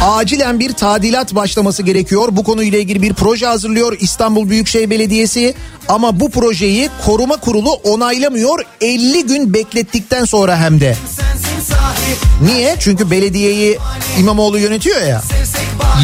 [0.03, 2.29] Acilen bir tadilat başlaması gerekiyor.
[2.31, 5.55] Bu konuyla ilgili bir proje hazırlıyor İstanbul Büyükşehir Belediyesi.
[5.89, 10.97] Ama bu projeyi koruma kurulu onaylamıyor 50 gün beklettikten sonra hem de.
[12.43, 12.77] Niye?
[12.79, 13.79] Çünkü belediyeyi
[14.19, 15.23] İmamoğlu yönetiyor ya.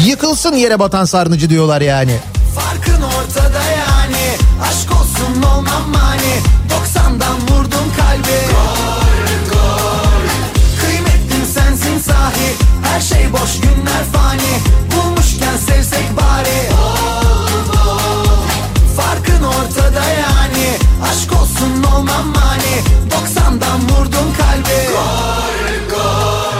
[0.05, 2.15] Yıkılsın yere batan sarnıcı diyorlar yani.
[2.55, 4.27] farkın ortada yani.
[4.69, 6.33] Aşk olsun olmam mani
[6.69, 8.37] 90'dan vurdum kalbi.
[8.51, 9.06] Gol.
[12.97, 14.53] Her şey boş günler fani.
[14.95, 16.59] Bulmuşken sevsek bari.
[18.97, 20.67] Farkın ortada yani.
[21.03, 24.95] Aşk olsun olmam mani 90'dan vurdum kalbi.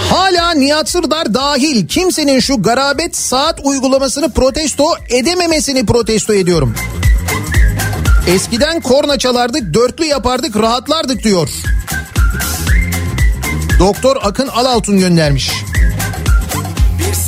[0.10, 6.76] Hala Nihat Sırdar dahil kimsenin şu garabet saat uygulamasını protesto edememesini protesto ediyorum.
[8.28, 11.50] Eskiden korna çalardık, dörtlü yapardık, rahatlardık diyor.
[13.80, 15.52] Doktor Akın Alaltun göndermiş.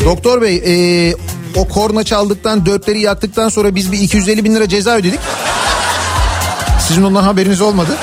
[0.05, 1.15] Doktor Bey ee,
[1.55, 5.19] o korna çaldıktan dörtleri yaktıktan sonra biz bir 250 bin lira ceza ödedik.
[6.87, 7.97] Sizin ondan haberiniz olmadı.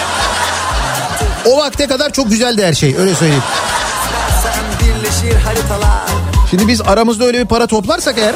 [1.47, 3.43] O vakte kadar çok güzeldi her şey öyle söyleyeyim.
[6.51, 8.35] Şimdi biz aramızda öyle bir para toplarsak eğer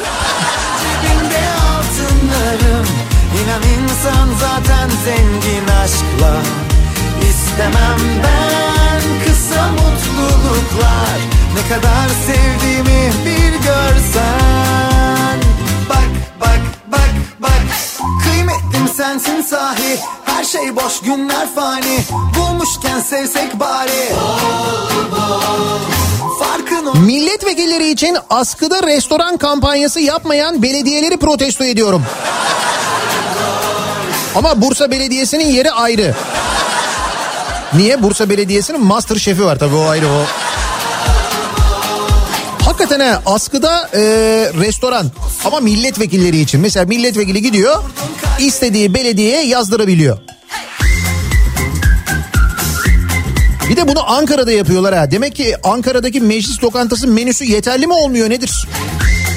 [4.01, 6.41] insan zaten zengin aşkla
[7.29, 11.17] İstemem ben kısa mutluluklar
[11.55, 15.39] Ne kadar sevdiğimi bir görsen
[15.89, 16.09] Bak
[16.41, 16.59] bak
[16.91, 17.09] bak
[17.39, 17.61] bak
[18.23, 21.99] Kıymetlim sensin sahi Her şey boş günler fani
[22.37, 24.11] Bulmuşken sevsek bari
[27.05, 32.03] milletvekilleri için askıda restoran kampanyası yapmayan belediyeleri protesto ediyorum.
[34.35, 36.15] Ama Bursa Belediyesi'nin yeri ayrı.
[37.73, 38.03] Niye?
[38.03, 40.21] Bursa Belediyesi'nin master şefi var tabii o ayrı o.
[42.71, 43.99] Hakikaten he, askıda e,
[44.59, 45.11] restoran
[45.45, 46.61] ama milletvekilleri için.
[46.61, 47.83] Mesela milletvekili gidiyor
[48.39, 50.17] istediği belediyeye yazdırabiliyor.
[53.69, 55.11] Bir de bunu Ankara'da yapıyorlar ha.
[55.11, 58.67] Demek ki Ankara'daki meclis lokantası menüsü yeterli mi olmuyor nedir?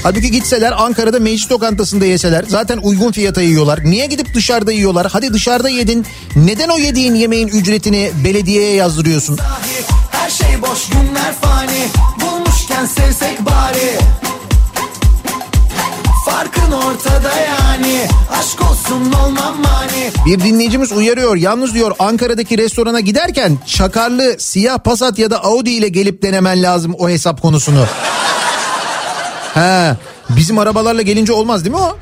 [0.02, 3.84] Halbuki gitseler Ankara'da meclis lokantasında yeseler zaten uygun fiyata yiyorlar.
[3.84, 5.06] Niye gidip dışarıda yiyorlar?
[5.12, 6.06] Hadi dışarıda yedin.
[6.36, 9.38] Neden o yediğin yemeğin ücretini belediyeye yazdırıyorsun?
[10.10, 11.84] Her şey boş günler fani
[12.74, 13.98] Bulmuşken sevsek bari
[16.26, 21.36] Farkın ortada yani Aşk olsun olmam mani Bir dinleyicimiz uyarıyor.
[21.36, 26.94] Yalnız diyor Ankara'daki restorana giderken çakarlı siyah Passat ya da Audi ile gelip denemen lazım
[26.98, 27.84] o hesap konusunu.
[29.54, 29.96] He,
[30.28, 31.98] bizim arabalarla gelince olmaz değil mi o?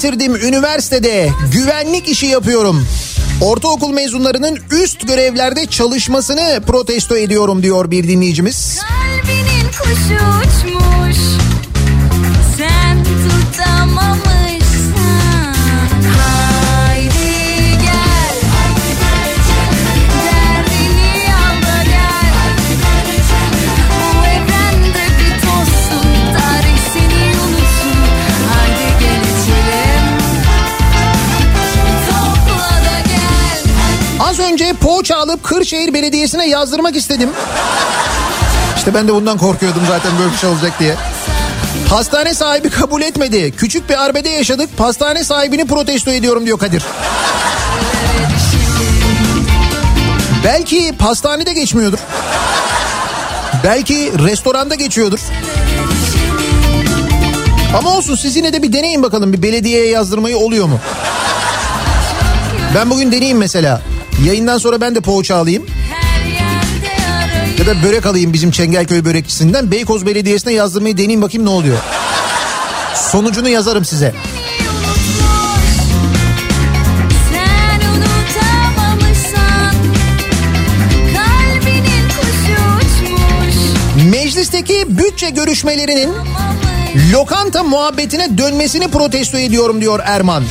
[0.00, 1.30] Bitirdim üniversitede.
[1.52, 2.86] Güvenlik işi yapıyorum.
[3.40, 8.80] Ortaokul mezunlarının üst görevlerde çalışmasını protesto ediyorum diyor bir dinleyicimiz.
[8.80, 10.99] Kalbinin kuşu uçmuş
[34.80, 37.30] poğaça alıp Kırşehir Belediyesi'ne yazdırmak istedim.
[38.76, 40.94] İşte ben de bundan korkuyordum zaten böyle bir şey olacak diye.
[41.88, 43.52] Hastane sahibi kabul etmedi.
[43.56, 44.70] Küçük bir arbede yaşadık.
[44.78, 46.82] Hastane sahibini protesto ediyorum diyor Kadir.
[50.44, 51.98] Belki pastanede geçmiyordur.
[53.64, 55.20] Belki restoranda geçiyordur.
[57.78, 60.78] Ama olsun siz yine de bir deneyin bakalım bir belediyeye yazdırmayı oluyor mu?
[62.74, 63.80] Ben bugün deneyeyim mesela.
[64.26, 65.66] Yayından sonra ben de poğaça alayım.
[67.58, 69.70] Ya da börek alayım bizim Çengelköy börekçisinden.
[69.70, 71.78] Beykoz Belediyesi'ne yazdırmayı deneyeyim bakayım ne oluyor.
[72.94, 74.14] Sonucunu yazarım size.
[84.10, 86.10] Meclisteki bütçe görüşmelerinin
[87.12, 90.44] lokanta muhabbetine dönmesini protesto ediyorum diyor Erman.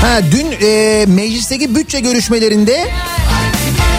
[0.00, 2.90] Ha, dün e, meclisteki bütçe görüşmelerinde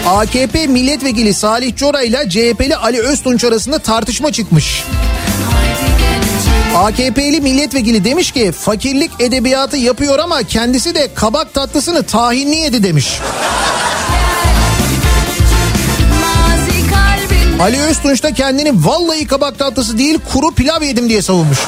[0.06, 4.84] AKP milletvekili Salih Cora ile CHP'li Ali Öztunç arasında tartışma çıkmış.
[6.76, 13.18] AKP'li milletvekili demiş ki fakirlik edebiyatı yapıyor ama kendisi de kabak tatlısını tahinli yedi demiş.
[17.60, 21.58] Ali Öztunç da kendini vallahi kabak tatlısı değil kuru pilav yedim diye savunmuş.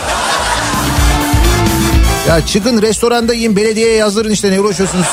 [2.28, 5.06] Ya çıkın restoranda yiyin belediyeye yazdırın işte ne uğraşıyorsunuz.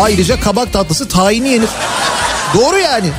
[0.00, 1.68] Ayrıca kabak tatlısı tahinli yenir.
[2.54, 3.10] Doğru yani.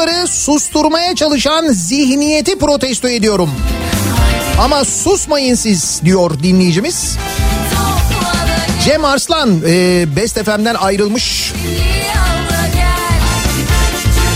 [0.00, 3.50] Radyocuları susturmaya çalışan zihniyeti protesto ediyorum.
[4.58, 7.16] Ama susmayın siz diyor dinleyicimiz.
[8.84, 11.52] Cem Arslan e, Best FM'den ayrılmış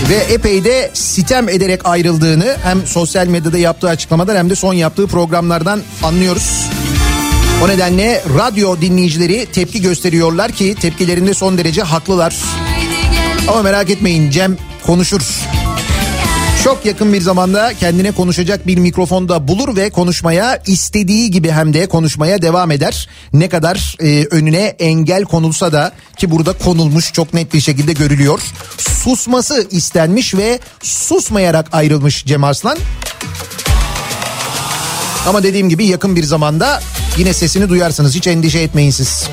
[0.09, 5.07] ve epey de sitem ederek ayrıldığını hem sosyal medyada yaptığı açıklamadan hem de son yaptığı
[5.07, 6.69] programlardan anlıyoruz.
[7.63, 12.35] O nedenle radyo dinleyicileri tepki gösteriyorlar ki tepkilerinde son derece haklılar.
[13.47, 15.21] Ama merak etmeyin Cem konuşur.
[16.65, 21.87] Çok yakın bir zamanda kendine konuşacak bir mikrofonda bulur ve konuşmaya istediği gibi hem de
[21.87, 23.09] konuşmaya devam eder.
[23.33, 28.41] Ne kadar e, önüne engel konulsa da ki burada konulmuş çok net bir şekilde görülüyor.
[28.77, 32.77] Susması istenmiş ve susmayarak ayrılmış Cem Arslan.
[35.27, 36.81] Ama dediğim gibi yakın bir zamanda
[37.17, 39.29] yine sesini duyarsınız hiç endişe etmeyin siz.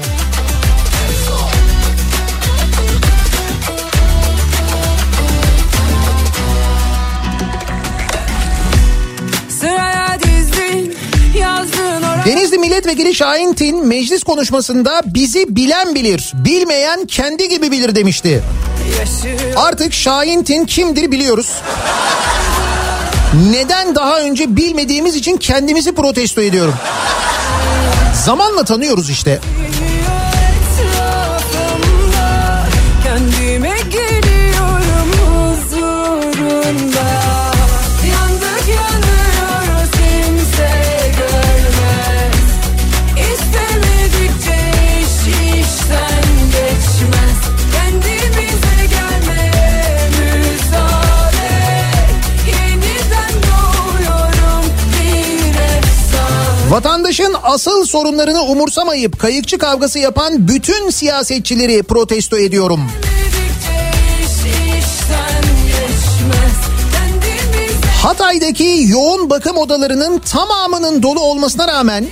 [12.26, 18.42] Denizli Milletvekili Şahin Tin meclis konuşmasında bizi bilen bilir, bilmeyen kendi gibi bilir demişti.
[19.56, 21.50] Artık Şahin Tin kimdir biliyoruz.
[23.50, 26.74] Neden daha önce bilmediğimiz için kendimizi protesto ediyorum.
[28.24, 29.40] Zamanla tanıyoruz işte.
[56.72, 62.80] Vatandaşın asıl sorunlarını umursamayıp kayıkçı kavgası yapan bütün siyasetçileri protesto ediyorum.
[68.02, 72.06] Hatay'daki yoğun bakım odalarının tamamının dolu olmasına rağmen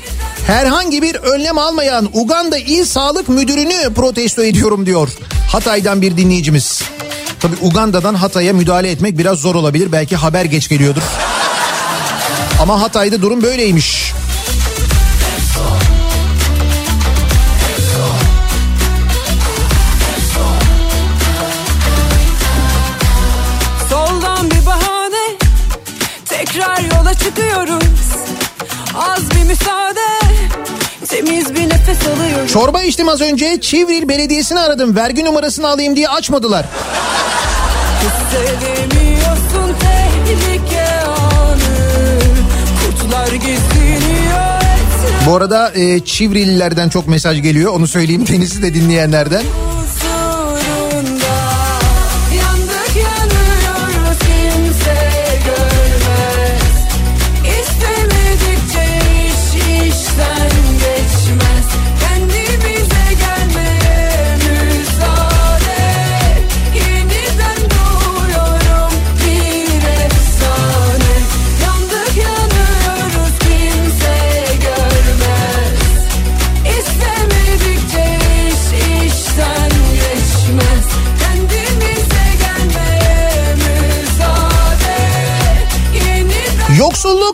[0.46, 5.08] herhangi bir önlem almayan Uganda İl Sağlık Müdürünü protesto ediyorum diyor.
[5.52, 6.82] Hatay'dan bir dinleyicimiz.
[7.40, 9.92] Tabi Uganda'dan Hatay'a müdahale etmek biraz zor olabilir.
[9.92, 11.02] Belki haber geç geliyordur.
[12.62, 14.09] Ama Hatay'da durum böyleymiş.
[32.48, 33.60] Çorba içtim az önce.
[33.60, 34.96] Çivril Belediyesi'ni aradım.
[34.96, 36.66] Vergi numarasını alayım diye açmadılar.
[38.00, 42.20] Hissedemiyorsun tehlike anı
[42.84, 44.60] Kurtlar geziniyor
[45.26, 47.72] Bu arada e, Çivrililerden çok mesaj geliyor.
[47.72, 49.42] Onu söyleyeyim Deniz'i de dinleyenlerden.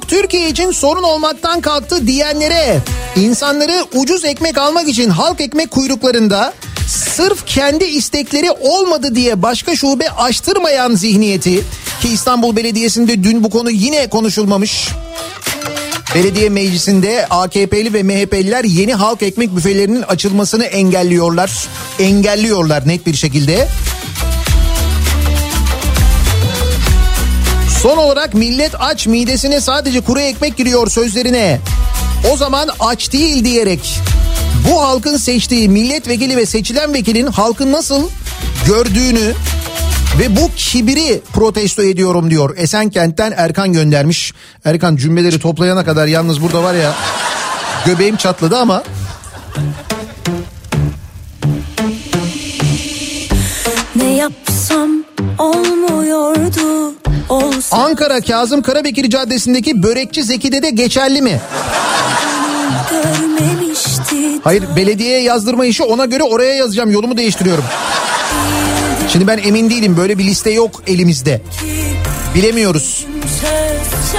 [0.08, 2.78] Türkiye için sorun olmaktan kalktı diyenlere
[3.16, 6.52] insanları ucuz ekmek almak için halk ekmek kuyruklarında
[6.88, 11.64] sırf kendi istekleri olmadı diye başka şube açtırmayan zihniyeti
[12.02, 14.88] ki İstanbul Belediyesi'nde dün bu konu yine konuşulmamış.
[16.14, 21.68] Belediye meclisinde AKP'li ve MHP'liler yeni halk ekmek büfelerinin açılmasını engelliyorlar.
[21.98, 23.68] Engelliyorlar net bir şekilde.
[27.86, 31.60] Son olarak millet aç midesine sadece kuru ekmek giriyor sözlerine.
[32.32, 34.00] O zaman aç değil diyerek
[34.68, 38.08] bu halkın seçtiği milletvekili ve seçilen vekilin halkın nasıl
[38.66, 39.32] gördüğünü
[40.18, 42.56] ve bu kibiri protesto ediyorum diyor.
[42.56, 44.32] Esenkent'ten Erkan göndermiş.
[44.64, 46.94] Erkan cümleleri toplayana kadar yalnız burada var ya
[47.84, 48.82] göbeğim çatladı ama
[53.96, 54.90] Ne yapsam
[55.38, 56.96] olmuyordu
[57.28, 61.40] Olsa Ankara Kazım Karabekir Caddesi'ndeki Börekçi Zeki'de de geçerli mi?
[64.44, 67.64] Hayır belediyeye yazdırma işi ona göre oraya yazacağım yolumu değiştiriyorum.
[69.12, 71.40] Şimdi ben emin değilim böyle bir liste yok elimizde.
[72.34, 73.06] Bilemiyoruz.
[73.40, 74.12] Söz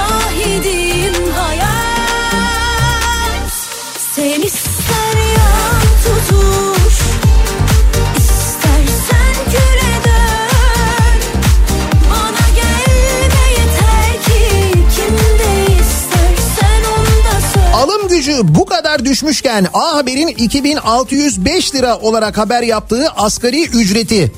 [18.27, 24.31] Gücü bu kadar düşmüşken A Haber'in 2605 lira olarak haber yaptığı asgari ücreti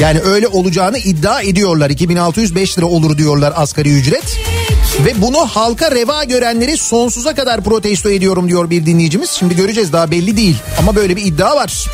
[0.00, 1.90] yani öyle olacağını iddia ediyorlar.
[1.90, 4.38] 2605 lira olur diyorlar asgari ücret.
[5.06, 9.30] Ve bunu halka reva görenleri sonsuza kadar protesto ediyorum diyor bir dinleyicimiz.
[9.30, 11.86] Şimdi göreceğiz daha belli değil ama böyle bir iddia var.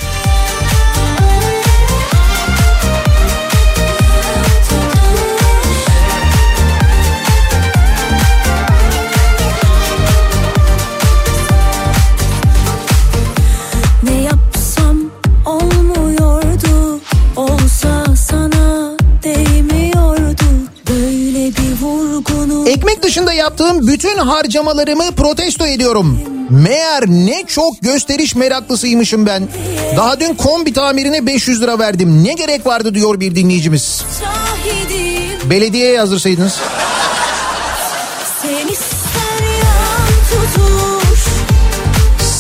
[23.09, 26.21] Dışında yaptığım bütün harcamalarımı protesto ediyorum.
[26.51, 29.49] Meğer ne çok gösteriş meraklısıymışım ben.
[29.97, 32.25] Daha dün kombi tamirine 500 lira verdim.
[32.25, 34.03] Ne gerek vardı diyor bir dinleyicimiz.
[34.21, 36.57] şahidim Belediyeye yazdırsaydınız.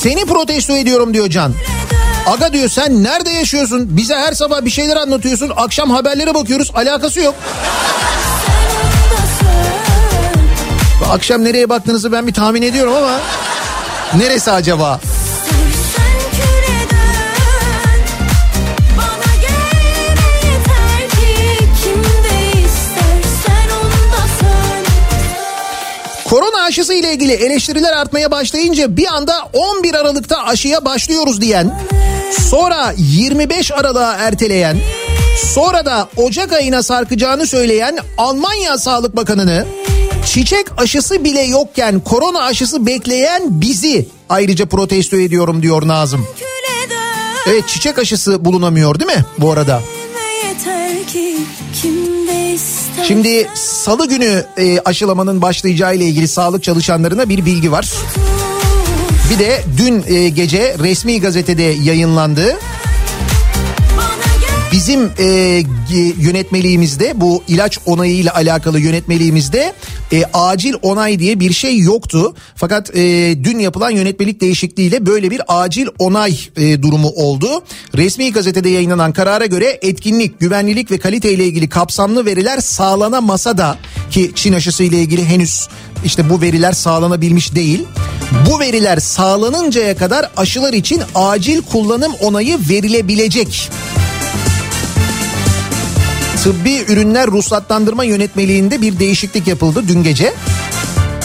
[0.02, 1.54] Seni protesto ediyorum diyor Can.
[2.26, 3.96] Aga diyor sen nerede yaşıyorsun?
[3.96, 5.52] Bize her sabah bir şeyler anlatıyorsun.
[5.56, 6.70] Akşam haberlere bakıyoruz.
[6.74, 7.34] Alakası yok.
[10.98, 13.20] Söz Akşam nereye baktığınızı ben bir tahmin ediyorum ama
[14.16, 15.00] neresi acaba?
[26.24, 31.80] Korona aşısı ile ilgili eleştiriler artmaya başlayınca bir anda 11 Aralık'ta aşıya başlıyoruz diyen,
[32.50, 34.76] sonra 25 Aralık'a erteleyen,
[35.54, 39.66] sonra da Ocak ayına sarkacağını söyleyen Almanya Sağlık Bakanı'nı
[40.28, 46.26] Çiçek aşısı bile yokken korona aşısı bekleyen bizi ayrıca protesto ediyorum diyor Nazım.
[47.46, 49.82] Evet çiçek aşısı bulunamıyor değil mi bu arada?
[53.08, 57.92] Şimdi salı günü e, aşılamanın başlayacağı ile ilgili sağlık çalışanlarına bir bilgi var.
[59.30, 62.58] Bir de dün e, gece resmi gazetede yayınlandı.
[64.72, 65.62] Bizim e,
[66.18, 69.72] yönetmeliğimizde bu ilaç onayıyla alakalı yönetmeliğimizde
[70.12, 72.34] e, acil onay diye bir şey yoktu.
[72.54, 77.62] Fakat e, dün yapılan yönetmelik değişikliğiyle böyle bir acil onay e, durumu oldu.
[77.96, 83.78] Resmi gazetede yayınlanan karara göre etkinlik, güvenlilik ve kalite ile ilgili kapsamlı veriler sağlanamasa da
[84.10, 85.68] ki Çin aşısı ile ilgili henüz
[86.04, 87.84] işte bu veriler sağlanabilmiş değil.
[88.50, 93.70] Bu veriler sağlanıncaya kadar aşılar için acil kullanım onayı verilebilecek.
[96.42, 100.34] Tıbbi ürünler ruhsatlandırma yönetmeliğinde bir değişiklik yapıldı dün gece.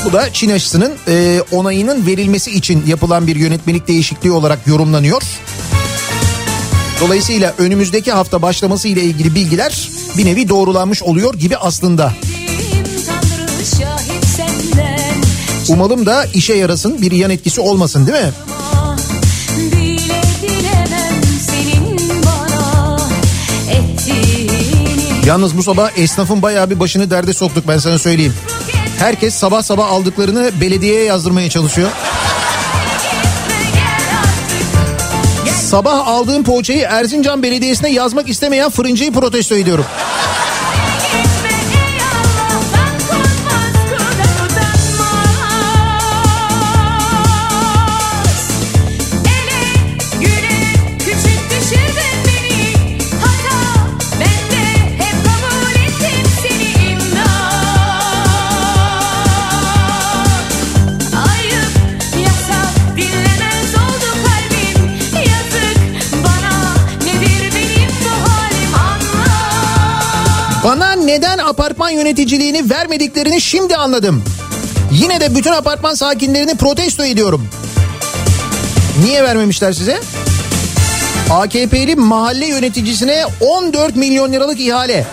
[0.06, 5.22] Bu da Çin aşısının e, onayının verilmesi için yapılan bir yönetmelik değişikliği olarak yorumlanıyor.
[7.02, 12.14] Dolayısıyla önümüzdeki hafta başlaması ile ilgili bilgiler bir nevi doğrulanmış oluyor gibi aslında.
[15.70, 18.32] Umalım da işe yarasın bir yan etkisi olmasın değil mi?
[25.26, 28.34] Yalnız bu sabah esnafın bayağı bir başını derde soktuk ben sana söyleyeyim.
[29.00, 31.90] Herkes sabah sabah aldıklarını belediyeye yazdırmaya çalışıyor.
[35.62, 39.86] Sabah aldığım poğaçayı Erzincan Belediyesi'ne yazmak istemeyen fırıncıyı protesto ediyorum.
[71.08, 74.24] Neden apartman yöneticiliğini vermediklerini şimdi anladım.
[74.92, 77.48] Yine de bütün apartman sakinlerini protesto ediyorum.
[79.04, 80.02] Niye vermemişler size?
[81.32, 85.06] AKP'li mahalle yöneticisine 14 milyon liralık ihale.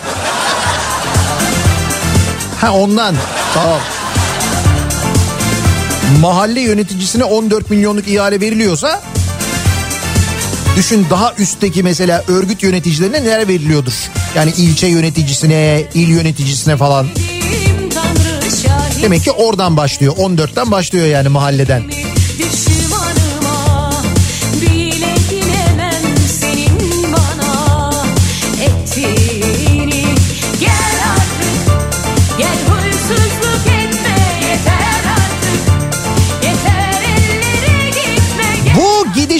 [2.61, 3.15] Ha ondan.
[3.53, 3.79] Tamam.
[6.21, 9.01] Mahalle yöneticisine 14 milyonluk ihale veriliyorsa
[10.75, 13.93] düşün daha üstteki mesela örgüt yöneticilerine neler veriliyordur.
[14.35, 17.07] Yani ilçe yöneticisine, il yöneticisine falan.
[19.01, 20.15] Demek ki oradan başlıyor.
[20.15, 21.83] 14'ten başlıyor yani mahalleden.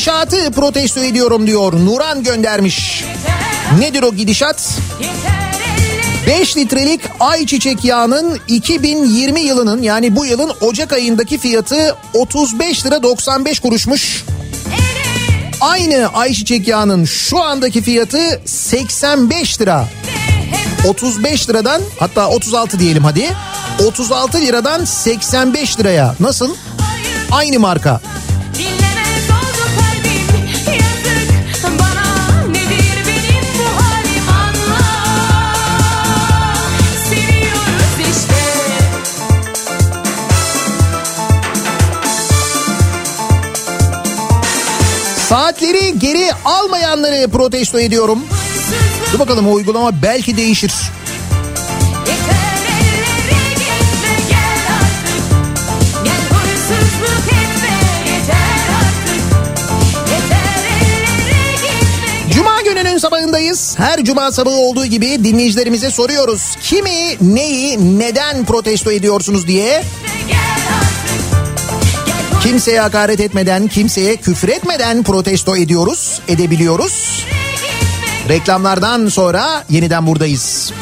[0.01, 1.73] Gidişatı protesto ediyorum diyor.
[1.73, 3.03] Nuran göndermiş.
[3.79, 4.69] Nedir o gidişat?
[6.27, 13.59] 5 litrelik ayçiçek yağının 2020 yılının yani bu yılın Ocak ayındaki fiyatı 35 lira 95
[13.59, 14.23] kuruşmuş.
[15.61, 19.87] Aynı ayçiçek yağının şu andaki fiyatı 85 lira.
[20.87, 23.29] 35 liradan hatta 36 diyelim hadi.
[23.85, 26.15] 36 liradan 85 liraya.
[26.19, 26.55] Nasıl?
[27.31, 28.01] Aynı marka.
[45.31, 48.19] Saatleri geri almayanları protesto ediyorum.
[49.13, 50.73] Dur bakalım o uygulama belki değişir.
[62.65, 63.79] Gününün sabahındayız.
[63.79, 66.55] Her cuma sabahı olduğu gibi dinleyicilerimize soruyoruz.
[66.61, 69.83] Kimi, neyi, neden protesto ediyorsunuz diye.
[72.43, 77.25] Kimseye hakaret etmeden, kimseye küfür etmeden protesto ediyoruz, edebiliyoruz.
[78.29, 80.73] Reklamlardan sonra yeniden buradayız.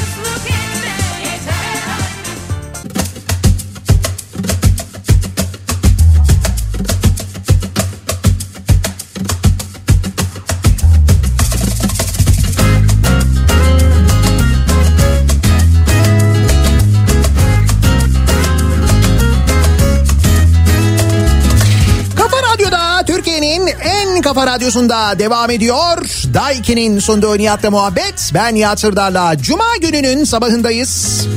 [24.39, 25.97] Kafa Radyosu'nda devam ediyor.
[26.33, 28.31] Daiki'nin sunduğu Nihat'la muhabbet.
[28.33, 31.27] Ben Nihat Sırdar'la Cuma gününün sabahındayız.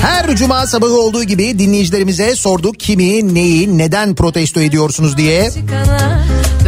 [0.00, 5.50] Her cuma sabahı olduğu gibi dinleyicilerimize sorduk kimi, neyi, neden protesto ediyorsunuz diye.
[5.50, 6.13] Çıkana.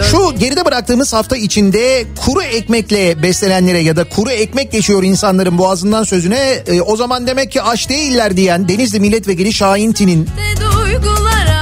[0.03, 6.05] Şu geride bıraktığımız hafta içinde kuru ekmekle beslenenlere ya da kuru ekmek geçiyor insanların boğazından
[6.05, 10.28] sözüne e, o zaman demek ki aç değiller diyen Denizli Milletvekili Şahin Tin'in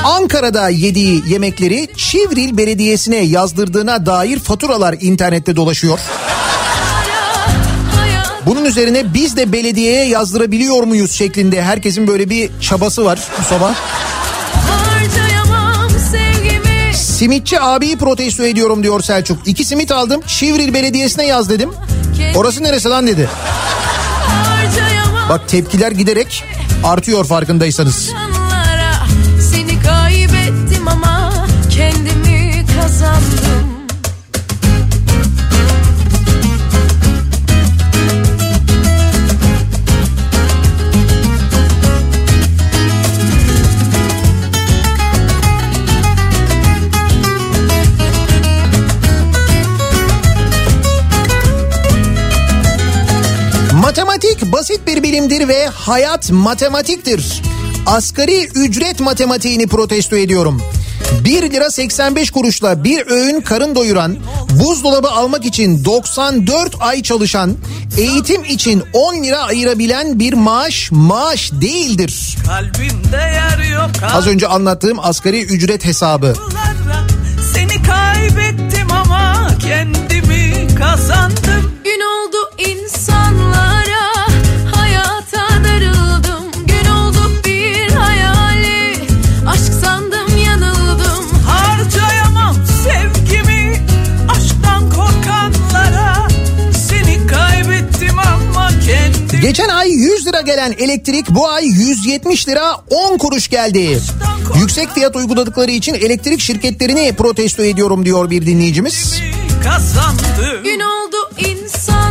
[0.05, 5.99] Ankara'da yediği yemekleri Çivril Belediyesi'ne yazdırdığına dair faturalar internette dolaşıyor.
[8.47, 13.74] Bunun üzerine biz de belediyeye yazdırabiliyor muyuz şeklinde herkesin böyle bir çabası var bu sabah.
[17.15, 19.49] Simitçi abiyi protesto ediyorum diyor Selçuk.
[19.49, 21.71] İki simit aldım Çivril Belediyesi'ne yaz dedim.
[22.37, 23.29] Orası neresi lan dedi.
[25.29, 26.45] Bak tepkiler giderek
[26.85, 28.11] artıyor farkındaysanız.
[29.53, 33.54] Seni kaybettim ama kendimi kazandım
[55.15, 57.43] bilimdir ve hayat matematiktir.
[57.87, 60.62] Asgari ücret matematiğini protesto ediyorum.
[61.25, 64.17] 1 lira 85 kuruşla bir öğün karın doyuran,
[64.51, 67.57] buzdolabı almak için 94 ay çalışan,
[67.99, 72.37] eğitim için 10 lira ayırabilen bir maaş maaş değildir.
[72.47, 76.35] Kalbimde yer yok Az önce anlattığım asgari ücret hesabı.
[77.55, 82.74] Seni kaybettim ama kendimi kazandım Gün oldu insanlara
[99.45, 104.01] Geçen ay 100 lira gelen elektrik bu ay 170 lira 10 kuruş geldi.
[104.59, 109.20] Yüksek fiyat uyguladıkları için elektrik şirketlerini protesto ediyorum diyor bir dinleyicimiz.
[109.64, 112.04] kazandım Gün oldu insanlara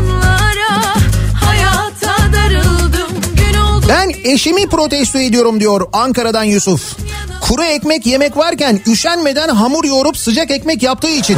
[4.24, 6.96] eşimi protesto ediyorum diyor Ankara'dan Yusuf.
[7.42, 11.38] Kuru ekmek yemek varken üşenmeden hamur yoğurup sıcak ekmek yaptığı için.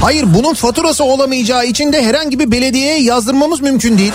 [0.00, 4.12] Hayır bunun faturası olamayacağı için de herhangi bir belediyeye yazdırmamız mümkün değil.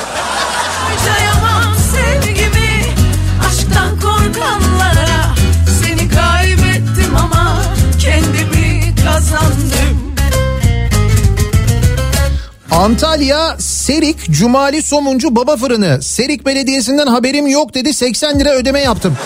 [12.73, 16.01] Antalya Serik Cumali Somuncu Baba Fırını.
[16.01, 19.17] Serik Belediyesi'nden haberim yok dedi 80 lira ödeme yaptım.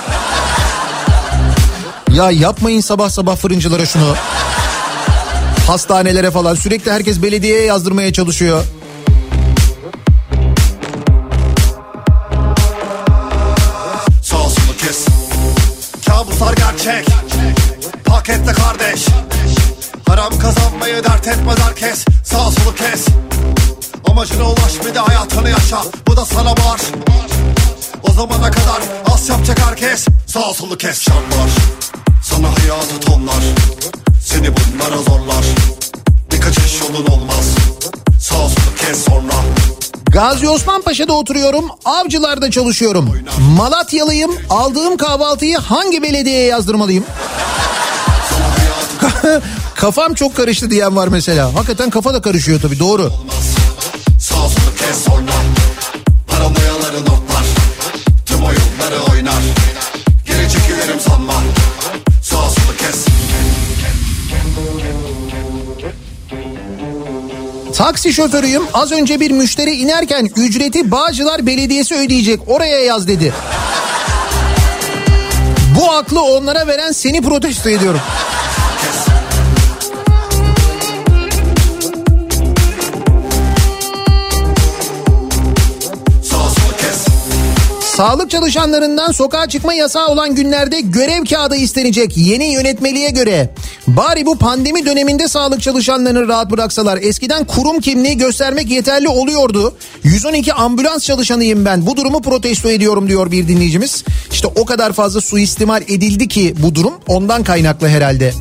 [2.14, 4.16] Ya yapmayın sabah sabah fırıncılara şunu.
[5.68, 8.64] Hastanelere falan sürekli herkes belediyeye yazdırmaya çalışıyor.
[16.08, 17.08] Kabuslar gerçek
[18.06, 19.06] Pakette kardeş
[20.08, 23.06] Haram kazanmayı dert etmez herkes Sağ solu kes
[24.18, 26.82] Amacına ulaş bir de hayatını yaşa Bu da sana var
[28.04, 28.82] O zamana kadar
[29.14, 31.50] az yapacak herkes Sağ solu kes şartlar
[32.24, 33.44] Sana hayatı tonlar
[34.26, 35.46] Seni bunlara zorlar
[36.32, 37.46] Bir kaçış yolun olmaz
[38.22, 39.34] Sağ solu kes sonra
[40.12, 43.24] Gazi Osman Paşa'da oturuyorum, avcılarda çalışıyorum.
[43.58, 47.04] Malatyalıyım, aldığım kahvaltıyı hangi belediyeye yazdırmalıyım?
[49.76, 51.56] Kafam çok karıştı diyen var mesela.
[51.56, 53.12] Hakikaten kafa da karışıyor tabii doğru.
[53.12, 53.67] Sağ
[54.38, 55.32] solu kes sonra
[56.28, 57.46] Paranoyaları notlar
[58.26, 59.44] Tüm oyunları oynar
[60.26, 61.34] Geri çekilirim sanma
[62.22, 63.06] solu kes
[67.78, 68.64] Taksi şoförüyüm.
[68.74, 72.40] Az önce bir müşteri inerken ücreti Bağcılar Belediyesi ödeyecek.
[72.48, 73.34] Oraya yaz dedi.
[75.80, 78.00] Bu aklı onlara veren seni protesto ediyorum.
[87.98, 93.50] Sağlık çalışanlarından sokağa çıkma yasağı olan günlerde görev kağıdı istenecek yeni yönetmeliğe göre.
[93.88, 97.00] Bari bu pandemi döneminde sağlık çalışanlarını rahat bıraksalar.
[97.02, 99.76] Eskiden kurum kimliği göstermek yeterli oluyordu.
[100.04, 101.86] 112 ambulans çalışanıyım ben.
[101.86, 104.04] Bu durumu protesto ediyorum diyor bir dinleyicimiz.
[104.32, 108.34] İşte o kadar fazla suistimal edildi ki bu durum ondan kaynaklı herhalde.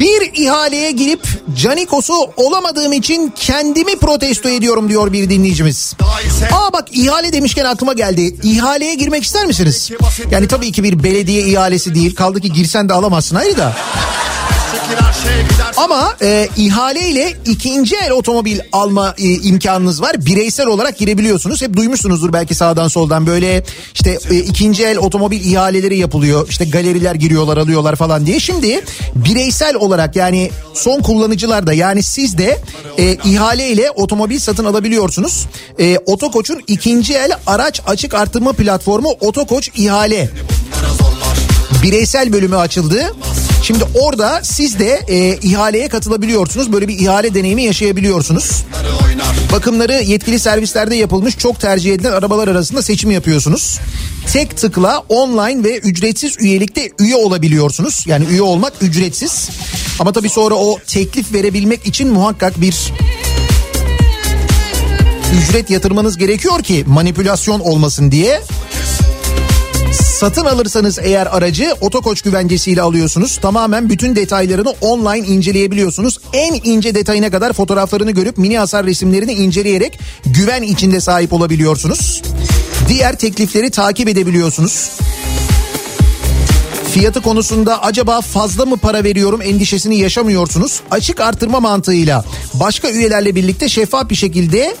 [0.00, 1.20] Bir ihaleye girip
[1.56, 5.94] Canikos'u olamadığım için kendimi protesto ediyorum diyor bir dinleyicimiz.
[6.52, 8.36] Aa bak ihale demişken aklıma geldi.
[8.42, 9.90] İhaleye girmek ister misiniz?
[10.30, 12.14] Yani tabii ki bir belediye ihalesi değil.
[12.14, 13.76] Kaldı ki girsen de alamazsın hayır da.
[15.76, 20.26] Ama e, ihaleyle ikinci el otomobil alma e, imkanınız var.
[20.26, 21.62] Bireysel olarak girebiliyorsunuz.
[21.62, 23.64] Hep duymuşsunuzdur belki sağdan soldan böyle
[23.94, 26.48] işte e, ikinci el otomobil ihaleleri yapılıyor.
[26.48, 28.40] İşte galeriler giriyorlar alıyorlar falan diye.
[28.40, 28.84] Şimdi
[29.14, 32.58] bireysel olarak yani son kullanıcılar da yani siz de
[32.98, 35.46] e, ihaleyle otomobil satın alabiliyorsunuz.
[35.78, 40.30] E, Otokoç'un ikinci el araç açık artırma platformu Otokoç ihale
[41.82, 43.14] bireysel bölümü açıldı.
[43.62, 46.72] Şimdi orada siz de e, ihaleye katılabiliyorsunuz.
[46.72, 48.64] Böyle bir ihale deneyimi yaşayabiliyorsunuz.
[49.52, 53.78] Bakımları yetkili servislerde yapılmış çok tercih edilen arabalar arasında seçim yapıyorsunuz.
[54.32, 58.04] Tek tıkla online ve ücretsiz üyelikte üye olabiliyorsunuz.
[58.06, 59.48] Yani üye olmak ücretsiz.
[59.98, 62.92] Ama tabii sonra o teklif verebilmek için muhakkak bir
[65.42, 68.40] ücret yatırmanız gerekiyor ki manipülasyon olmasın diye.
[70.20, 73.38] Satın alırsanız eğer aracı otokoç güvencesiyle alıyorsunuz.
[73.38, 76.18] Tamamen bütün detaylarını online inceleyebiliyorsunuz.
[76.32, 82.22] En ince detayına kadar fotoğraflarını görüp mini hasar resimlerini inceleyerek güven içinde sahip olabiliyorsunuz.
[82.88, 84.90] Diğer teklifleri takip edebiliyorsunuz.
[86.92, 90.80] Fiyatı konusunda acaba fazla mı para veriyorum endişesini yaşamıyorsunuz.
[90.90, 92.24] Açık artırma mantığıyla
[92.54, 94.76] başka üyelerle birlikte şeffaf bir şekilde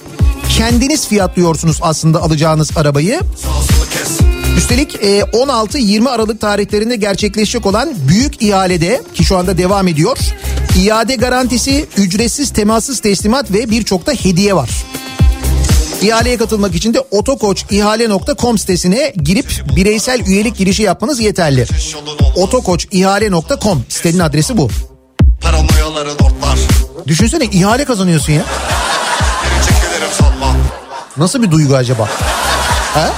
[0.58, 3.20] kendiniz fiyatlıyorsunuz aslında alacağınız arabayı.
[4.60, 10.18] Üstelik 16-20 Aralık tarihlerinde gerçekleşecek olan büyük ihalede ki şu anda devam ediyor.
[10.78, 14.70] İade garantisi, ücretsiz temassız teslimat ve birçok da hediye var.
[16.02, 21.66] İhaleye katılmak için de otokoçihale.com sitesine girip bireysel üyelik girişi yapmanız yeterli.
[22.36, 24.70] otokoçihale.com sitenin adresi bu.
[27.06, 28.42] Düşünsene ihale kazanıyorsun ya.
[31.16, 32.08] Nasıl bir duygu acaba?
[32.94, 33.10] Ha?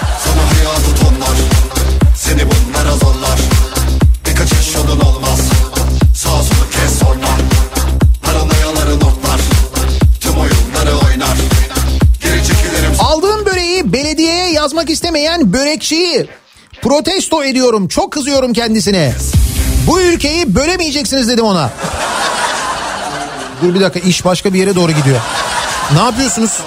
[15.12, 16.26] İstemeyen börekçiyi
[16.82, 17.88] protesto ediyorum.
[17.88, 19.12] Çok kızıyorum kendisine.
[19.86, 21.70] Bu ülkeyi bölemeyeceksiniz dedim ona.
[23.62, 25.20] Dur bir dakika iş başka bir yere doğru gidiyor.
[25.92, 26.60] Ne yapıyorsunuz?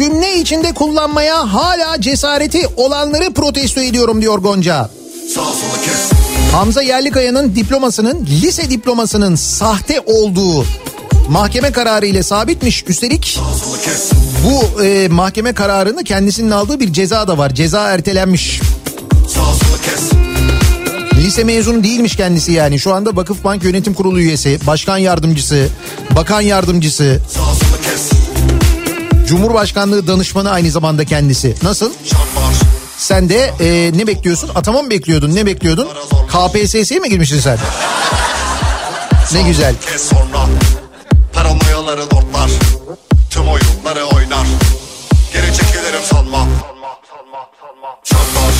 [0.00, 4.90] Cümle içinde kullanmaya hala cesareti olanları protesto ediyorum diyor Gonca.
[6.52, 10.64] Hamza Yerlikaya'nın diplomasının lise diplomasının sahte olduğu
[11.28, 12.84] mahkeme kararı ile sabitmiş.
[12.88, 13.38] Üstelik
[14.44, 17.54] bu e, mahkeme kararını kendisinin aldığı bir ceza da var.
[17.54, 18.60] Ceza ertelenmiş.
[21.14, 22.78] Lise mezunu değilmiş kendisi yani.
[22.78, 25.68] Şu anda Vakıfbank Yönetim Kurulu üyesi, başkan yardımcısı,
[26.16, 27.69] bakan yardımcısı, Sağ.
[29.30, 31.54] Cumhurbaşkanlığı danışmanı aynı zamanda kendisi.
[31.62, 31.92] Nasıl?
[32.98, 34.50] Sen de e, ne bekliyorsun?
[34.54, 35.34] Atama mı bekliyordun?
[35.34, 35.88] Ne bekliyordun?
[36.28, 37.58] KPSS'ye mi girmiştin sen?
[39.34, 39.74] Ne güzel.
[41.32, 42.50] Paranoyaların ortlar.
[43.30, 44.46] Tüm oyunları oynar.
[45.32, 46.46] Geri çekilirim sanma.
[48.04, 48.52] Şambar.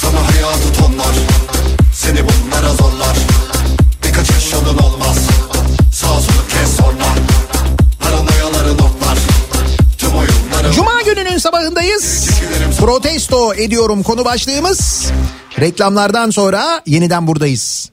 [0.00, 1.14] Sana hayatı tonlar.
[1.94, 3.16] Seni bunlara zorlar.
[11.38, 12.30] Gününün sabahındayız.
[12.80, 15.12] Protesto ediyorum konu başlığımız.
[15.60, 17.90] Reklamlardan sonra yeniden buradayız.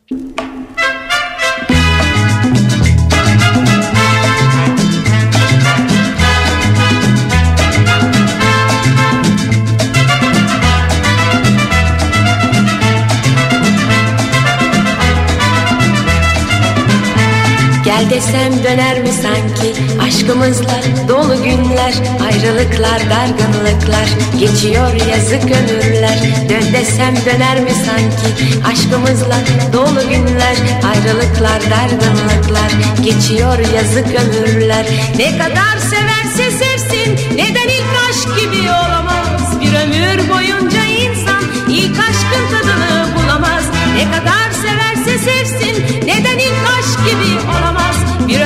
[17.95, 19.69] Gel desem döner mi sanki?
[20.01, 21.93] Aşkımızla dolu günler
[22.25, 24.07] Ayrılıklar dargınlıklar.
[24.39, 26.19] Geçiyor yazık ömürler.
[26.49, 28.29] Dön desem döner mi sanki?
[28.71, 29.37] Aşkımızla
[29.73, 30.55] dolu günler
[30.91, 32.71] Ayrılıklar dargınlıklar.
[33.03, 34.85] Geçiyor yazık ömürler.
[35.17, 39.61] Ne kadar severse sevsin Neden ilk aşk gibi olamaz?
[39.61, 43.63] Bir ömür boyunca insan ilk aşkın tadını bulamaz.
[43.95, 47.64] Ne kadar severse sevsin Neden ilk aşk gibi olamaz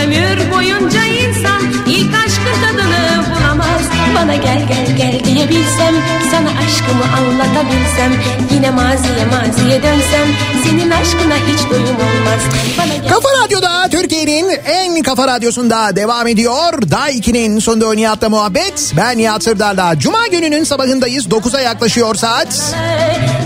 [0.10, 3.82] ömür boyunca insan ilk aşkın tadını bulamaz
[4.16, 5.96] Bana gel gel gel diyebilsem
[6.32, 8.14] Sana aşkımı anlatabilsem
[8.54, 10.28] Yine maziye maziye dönsem
[10.64, 12.42] Senin aşkına hiç doyum olmaz
[12.78, 16.92] Bana gel Kafa Radyo'da Türkiye'nin en kafa radyosunda devam ediyor.
[16.92, 18.94] Daha 2'nin sonunda Nihat'la muhabbet.
[18.98, 20.00] Ben Nihat Sırdar'la.
[20.00, 21.28] Cuma gününün sabahındayız.
[21.28, 22.76] 9'a yaklaşıyor saat.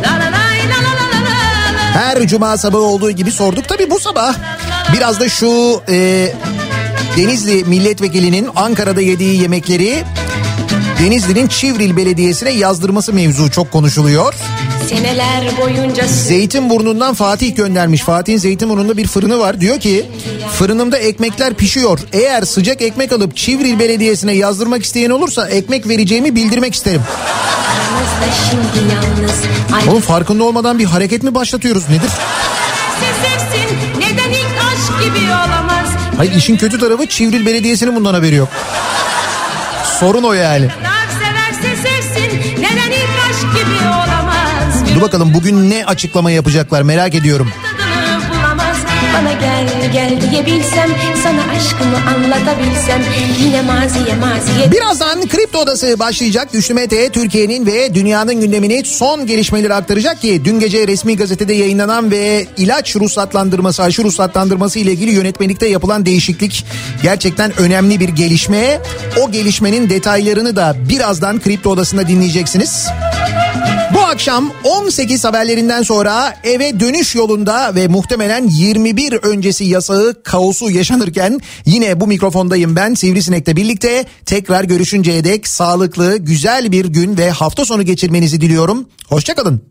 [0.04, 0.44] La la la
[1.94, 3.68] Her cuma sabahı olduğu gibi sorduk.
[3.68, 4.34] Tabii bu sabah
[4.94, 6.28] biraz da şu e,
[7.18, 10.04] Denizli milletvekilinin Ankara'da yediği yemekleri
[11.00, 14.34] Denizli'nin Çivril Belediyesi'ne yazdırması mevzu çok konuşuluyor.
[14.90, 18.02] Seneler boyunca Zeytinburnu'ndan Fatih göndermiş.
[18.02, 19.62] Fatih'in Zeytinburnu'nda bir fırını var.
[19.62, 20.06] Diyor ki
[20.60, 22.00] fırınımda ekmekler pişiyor.
[22.14, 27.02] Eğer sıcak ekmek alıp Çivril Belediyesi'ne yazdırmak isteyen olursa ekmek vereceğimi bildirmek isterim.
[28.94, 29.88] yalnız.
[29.90, 32.10] Oğlum farkında olmadan bir hareket mi başlatıyoruz nedir?
[35.06, 38.50] Gibi olamaz Hayır işin kötü tarafı Çivril Belediyesi'nin bundan haberi yok.
[40.00, 40.68] Sorun o yani.
[44.96, 47.52] Dur bakalım bugün ne açıklama yapacaklar merak ediyorum.
[49.14, 50.90] Bana gel gel diyebilsem
[51.24, 53.04] sana aşkımı anlatabilsem
[53.40, 56.52] yine maziye maziye Birazdan Kripto Odası başlayacak.
[56.52, 62.12] Güçlü Mete Türkiye'nin ve dünyanın gündemini son gelişmeleri aktaracak ki dün gece resmi gazetede yayınlanan
[62.12, 66.66] ve ilaç ruhsatlandırması, aşı ruhsatlandırması ile ilgili yönetmelikte yapılan değişiklik
[67.04, 68.80] gerçekten önemli bir gelişme.
[69.22, 72.88] O gelişmenin detaylarını da birazdan Kripto Odası'nda dinleyeceksiniz.
[73.94, 78.48] Bu akşam 18 haberlerinden sonra eve dönüş yolunda ve muhtemelen
[78.98, 86.18] 21 öncesi yasağı kaosu yaşanırken yine bu mikrofondayım ben Sivrisinek'le birlikte tekrar görüşünceye dek sağlıklı
[86.18, 88.86] güzel bir gün ve hafta sonu geçirmenizi diliyorum.
[89.08, 89.64] Hoşçakalın.